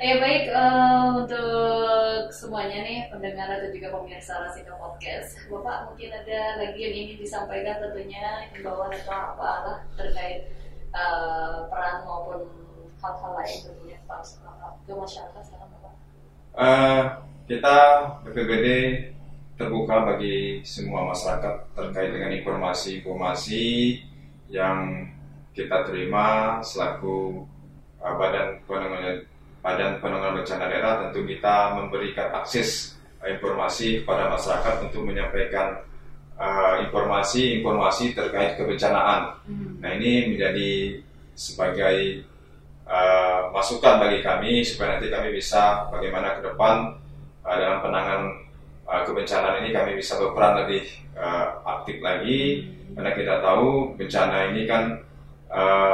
Ya 0.00 0.14
baik 0.24 0.44
eh, 0.48 1.04
untuk 1.20 2.32
semuanya 2.32 2.78
nih 2.80 2.98
pendengar 3.12 3.60
atau 3.60 3.68
juga 3.68 3.92
pemirsa 3.92 4.40
Rasika 4.40 4.72
Podcast, 4.72 5.36
Bapak 5.52 5.92
mungkin 5.92 6.16
ada 6.16 6.40
lagi 6.56 6.80
yang 6.80 6.94
ingin 6.96 7.18
disampaikan 7.20 7.76
tentunya 7.84 8.48
himbauan 8.48 8.88
atau 8.88 9.12
apa 9.36 9.48
lah 9.68 9.78
terkait 10.00 10.48
eh, 10.96 11.56
peran 11.68 12.08
maupun 12.08 12.40
hal-hal 13.04 13.32
lain 13.36 13.56
tentunya 13.68 13.98
Pak 14.08 14.24
ke 14.88 14.92
masyarakat 14.96 15.42
sekarang 15.44 15.68
Bapak. 15.76 15.94
Eh, 16.56 17.02
kita 17.52 17.76
BPBD 18.24 18.66
terbuka 19.58 20.06
bagi 20.14 20.62
semua 20.62 21.10
masyarakat 21.10 21.74
terkait 21.74 22.14
dengan 22.14 22.30
informasi-informasi 22.30 23.98
yang 24.54 25.10
kita 25.52 25.82
terima 25.82 26.58
selaku 26.62 27.42
uh, 27.98 28.14
badan 28.14 28.62
penanggulangan 28.70 29.18
badan 29.58 29.98
penanggulangan 29.98 30.38
bencana 30.38 30.64
daerah 30.70 30.94
tentu 31.02 31.26
kita 31.26 31.74
memberikan 31.74 32.30
akses 32.38 32.94
uh, 33.18 33.26
informasi 33.26 34.06
kepada 34.06 34.30
masyarakat 34.30 34.74
untuk 34.86 35.02
menyampaikan 35.02 35.82
uh, 36.38 36.78
informasi-informasi 36.86 38.14
terkait 38.14 38.54
kebencanaan. 38.54 39.42
Nah 39.82 39.90
ini 39.98 40.38
menjadi 40.38 41.02
sebagai 41.34 42.22
uh, 42.86 43.50
masukan 43.50 43.98
bagi 43.98 44.22
kami 44.22 44.62
supaya 44.62 44.96
nanti 44.96 45.10
kami 45.10 45.34
bisa 45.34 45.90
bagaimana 45.90 46.38
ke 46.38 46.46
depan 46.46 46.94
uh, 47.42 47.56
dalam 47.58 47.82
penanganan 47.82 48.47
uh, 48.88 49.02
kebencanaan 49.04 49.60
ini 49.62 49.70
kami 49.70 50.00
bisa 50.00 50.16
berperan 50.16 50.64
lebih 50.64 50.88
uh, 51.14 51.60
aktif 51.78 52.00
lagi 52.00 52.64
karena 52.96 53.10
kita 53.14 53.34
tahu 53.44 53.94
bencana 53.94 54.50
ini 54.50 54.64
kan 54.64 54.82
uh, 55.52 55.92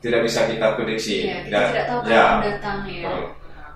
tidak 0.00 0.22
bisa 0.22 0.46
kita 0.46 0.78
prediksi. 0.78 1.26
Iya, 1.26 1.38
kita 1.50 1.58
tidak 1.74 1.86
tahu 1.90 2.00
ya, 2.06 2.22
kapan 2.22 2.40
datang 2.46 2.78
ya. 2.86 3.02
betul. 3.02 3.22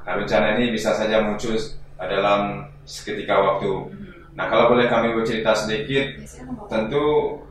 Nah 0.00 0.12
bencana 0.16 0.46
ini 0.56 0.64
bisa 0.72 0.90
saja 0.94 1.16
muncul 1.20 1.54
dalam 1.98 2.40
seketika 2.86 3.34
waktu. 3.36 3.72
Hmm. 3.90 4.10
Nah 4.38 4.46
kalau 4.48 4.72
boleh 4.72 4.86
kami 4.86 5.12
bercerita 5.12 5.52
sedikit 5.52 6.06
Bapak. 6.16 6.66
Tentu 6.70 7.06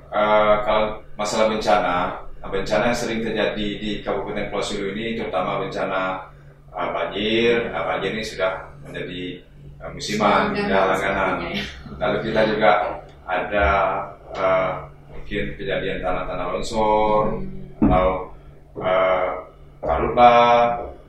uh, 0.09 0.55
kalau 0.63 1.03
masalah 1.19 1.51
bencana, 1.51 2.15
nah, 2.39 2.49
bencana 2.49 2.89
yang 2.89 2.97
sering 2.97 3.19
terjadi 3.21 3.67
di 3.77 3.91
Kabupaten 4.01 4.47
Pulau 4.49 4.63
Sulu 4.63 4.95
ini 4.95 5.19
terutama 5.19 5.59
bencana 5.59 6.25
uh, 6.71 6.89
banjir. 6.95 7.69
Nah, 7.69 7.83
banjir 7.85 8.15
ini 8.15 8.23
sudah 8.23 8.51
menjadi 8.87 9.43
uh, 9.79 9.89
musiman, 9.95 10.53
Langganan 10.55 11.33
ya, 11.43 11.49
ya. 11.55 11.63
Lalu 11.99 12.17
kita 12.29 12.41
juga 12.47 12.69
ada 13.25 13.67
uh, 14.35 14.71
mungkin 15.11 15.55
kejadian 15.55 16.03
tanah-tanah 16.03 16.45
longsor 16.53 17.39
Hmm. 17.79 17.87
atau 17.87 18.07
uh. 18.79 19.31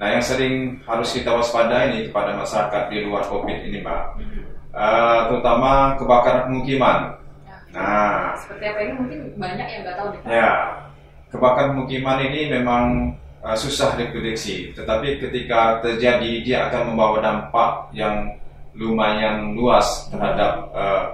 Nah, 0.00 0.16
yang 0.16 0.24
sering 0.24 0.80
harus 0.88 1.12
kita 1.12 1.28
waspadai 1.28 1.92
nih 1.92 2.02
kepada 2.08 2.32
masyarakat 2.32 2.88
di 2.88 3.04
luar 3.04 3.20
COVID 3.28 3.58
ini, 3.68 3.84
Hmm. 3.84 4.48
uh, 4.72 5.28
terutama 5.28 5.92
kebakaran 6.00 6.48
pemukiman. 6.48 7.20
Nah, 7.70 8.32
seperti 8.34 8.64
apa 8.66 8.80
ini 8.80 8.92
mungkin 8.96 9.18
banyak 9.36 9.66
yang 9.68 9.80
nggak 9.84 9.96
tahu 10.00 10.08
nih 10.10 10.20
Pak. 10.24 10.30
Ya, 10.32 10.50
kebakaran 11.28 11.70
pemukiman 11.76 12.18
ini 12.24 12.40
memang 12.48 12.84
uh, 13.44 13.52
susah 13.52 13.92
diprediksi, 14.00 14.72
tetapi 14.72 15.20
ketika 15.20 15.84
terjadi 15.84 16.32
dia 16.40 16.58
akan 16.72 16.96
membawa 16.96 17.20
dampak 17.20 17.92
yang 17.92 18.39
lumayan 18.74 19.54
luas 19.58 20.06
terhadap 20.10 20.70
uh, 20.74 21.04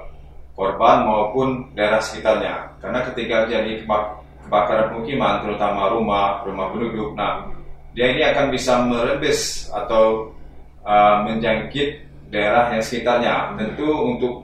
korban 0.57 1.05
maupun 1.05 1.73
daerah 1.77 2.01
sekitarnya. 2.01 2.77
Karena 2.81 3.05
ketika 3.13 3.45
terjadi 3.47 3.85
keba- 3.85 4.25
kebakaran 4.45 4.87
pemukiman, 4.93 5.45
terutama 5.45 5.93
rumah, 5.93 6.41
rumah 6.45 6.73
penduduk, 6.73 7.13
nah 7.17 7.45
dia 7.97 8.13
ini 8.13 8.23
akan 8.25 8.53
bisa 8.53 8.85
merebes 8.85 9.69
atau 9.73 10.33
uh, 10.85 11.25
menjangkit 11.25 12.05
daerah 12.29 12.73
yang 12.73 12.85
sekitarnya. 12.85 13.57
Tentu 13.57 13.89
untuk 13.89 14.35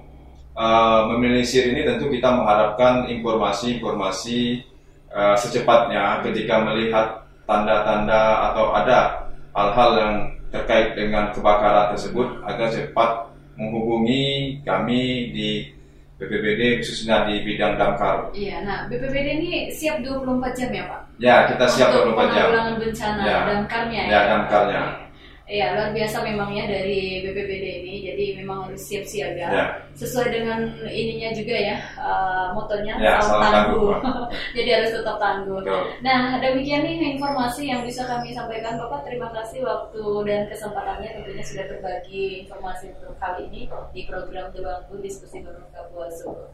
uh, 0.57 1.09
meminimalisir 1.12 1.72
ini 1.72 1.85
tentu 1.85 2.09
kita 2.09 2.33
mengharapkan 2.33 3.09
informasi-informasi 3.09 4.64
uh, 5.12 5.37
secepatnya 5.37 6.25
ketika 6.25 6.64
melihat 6.64 7.07
tanda-tanda 7.44 8.53
atau 8.53 8.72
ada 8.72 9.29
hal-hal 9.53 9.90
yang 10.01 10.14
terkait 10.53 10.93
dengan 10.93 11.33
kebakaran 11.33 11.97
tersebut 11.97 12.45
agar 12.45 12.69
cepat 12.69 13.11
menghubungi 13.57 14.23
kami 14.62 15.33
di 15.33 15.51
BPBD 16.21 16.79
khususnya 16.79 17.27
di 17.27 17.43
bidang 17.43 17.75
damkar. 17.75 18.31
Iya, 18.31 18.62
nah 18.62 18.79
BPBD 18.87 19.43
ini 19.43 19.51
siap 19.67 19.99
24 20.07 20.55
jam 20.55 20.71
ya 20.71 20.85
Pak? 20.87 21.01
Ya, 21.19 21.37
kita 21.51 21.65
siap 21.67 21.88
Untuk 21.91 22.15
24 22.15 22.15
jam. 22.15 22.47
penanggulangan 22.47 22.75
bencana 22.79 23.23
Ya. 23.27 23.38
damkarnya 23.49 24.03
Ya, 24.07 24.21
damkarnya. 24.31 24.83
Iya, 25.53 25.77
luar 25.77 25.93
biasa 25.93 26.25
memang 26.25 26.49
ya 26.49 26.65
dari 26.65 27.21
BPBD 27.21 27.85
ini. 27.85 27.95
Jadi 28.09 28.25
memang 28.41 28.65
harus 28.65 28.81
siap 28.81 29.05
siaga. 29.05 29.47
Ya. 29.53 29.65
Sesuai 29.93 30.33
dengan 30.33 30.65
ininya 30.88 31.29
juga 31.37 31.53
ya, 31.53 31.77
eh, 31.77 32.47
motonya 32.57 32.97
Ya, 32.97 33.21
tangguh. 33.21 33.53
tangguh, 33.53 33.93
Jadi 34.57 34.71
harus 34.73 34.91
tetap 34.97 35.21
tangguh. 35.21 35.61
Betul. 35.61 35.83
Nah, 36.01 36.41
demikian 36.41 36.81
nih 36.83 36.97
informasi 37.12 37.69
yang 37.69 37.85
bisa 37.85 38.09
kami 38.09 38.33
sampaikan 38.33 38.81
Bapak. 38.81 39.05
Terima 39.05 39.29
kasih 39.29 39.61
waktu 39.61 40.05
dan 40.25 40.49
kesempatannya 40.49 41.21
tentunya 41.21 41.45
sudah 41.45 41.65
berbagi 41.69 42.49
informasi 42.49 42.97
untuk 42.97 43.12
kali 43.21 43.45
ini 43.53 43.69
di 43.93 44.09
program 44.09 44.49
The 44.57 44.61
Bangku 44.65 45.05
Diskusi 45.05 45.45
Bareng 45.45 45.69
Kapuasulu. 45.69 46.49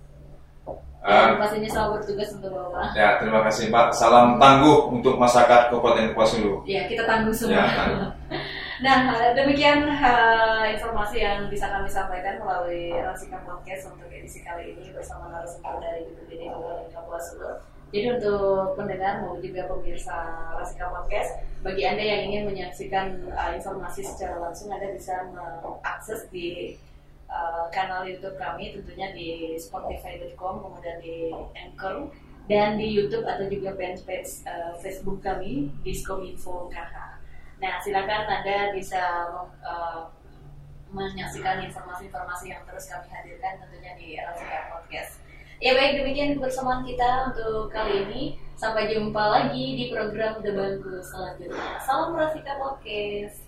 Dan 0.99 1.39
Ah. 1.39 1.39
pastinya 1.39 1.71
selamat 1.71 2.03
bertugas 2.03 2.29
untuk 2.35 2.51
Bapak. 2.51 2.91
Ya, 2.93 3.17
terima 3.23 3.41
kasih 3.47 3.71
Mbak. 3.71 3.95
Salam 3.95 4.37
tangguh 4.37 4.91
untuk 4.91 5.15
masyarakat 5.15 5.71
Kabupaten 5.71 6.11
Kuasulu. 6.13 6.67
Ya, 6.67 6.85
kita 6.85 7.07
tangguh 7.07 7.31
semua. 7.31 7.63
Ya, 7.63 7.65
tangguh. 7.73 8.11
nah, 8.85 9.35
demikian 9.35 9.91
uh, 9.91 10.63
informasi 10.69 11.23
yang 11.25 11.51
bisa 11.51 11.67
kami 11.67 11.91
sampaikan 11.91 12.39
melalui 12.39 12.95
Rasika 12.95 13.43
Podcast 13.43 13.91
untuk 13.91 14.07
edisi 14.13 14.45
kali 14.47 14.77
ini 14.77 14.95
bersama 14.95 15.35
narasumber 15.35 15.83
dari 15.83 16.07
BPBD 16.07 16.53
Kabupaten 16.95 17.27
Hulu. 17.35 17.53
Jadi 17.89 18.07
untuk 18.21 18.77
pendengar 18.77 19.25
maupun 19.25 19.41
juga 19.41 19.65
pemirsa 19.65 20.17
Rasika 20.55 20.93
Podcast, 20.93 21.41
bagi 21.65 21.89
Anda 21.89 22.05
yang 22.05 22.21
ingin 22.29 22.43
menyaksikan 22.53 23.33
uh, 23.33 23.57
informasi 23.57 24.05
secara 24.05 24.37
langsung, 24.39 24.69
Anda 24.69 24.93
bisa 24.93 25.25
mengakses 25.33 26.29
di 26.29 26.77
uh, 27.33 27.73
kanal 27.73 28.05
YouTube 28.05 28.37
kami, 28.37 28.77
tentunya 28.77 29.09
di 29.17 29.57
spotify.com, 29.57 30.61
kemudian 30.61 31.01
di 31.01 31.33
Anchor, 31.57 32.13
dan 32.45 32.77
di 32.77 32.93
YouTube 32.93 33.25
atau 33.25 33.49
juga 33.49 33.73
fanpage 33.73 34.45
uh, 34.45 34.77
Facebook 34.85 35.25
kami, 35.25 35.73
Diskominfo 35.81 36.69
KH. 36.69 37.08
Nah, 37.59 37.83
silakan 37.83 38.23
Anda 38.31 38.71
bisa 38.71 39.03
uh, 39.67 40.07
menyaksikan 40.95 41.59
informasi-informasi 41.67 42.55
yang 42.55 42.63
terus 42.65 42.87
kami 42.87 43.11
hadirkan 43.11 43.59
tentunya 43.61 43.93
di 43.99 44.15
Rasika 44.15 44.71
Podcast. 44.73 45.21
Ya 45.59 45.75
baik, 45.75 45.99
demikian 45.99 46.39
kebersamaan 46.39 46.87
kita 46.87 47.35
untuk 47.35 47.75
kali 47.75 48.07
ini. 48.07 48.23
Sampai 48.55 48.91
jumpa 48.91 49.23
lagi 49.23 49.75
di 49.75 49.85
program 49.91 50.39
The 50.39 50.55
Bangku 50.55 51.03
selanjutnya. 51.03 51.83
Salam 51.83 52.15
Rasika 52.15 52.59
Podcast. 52.63 53.48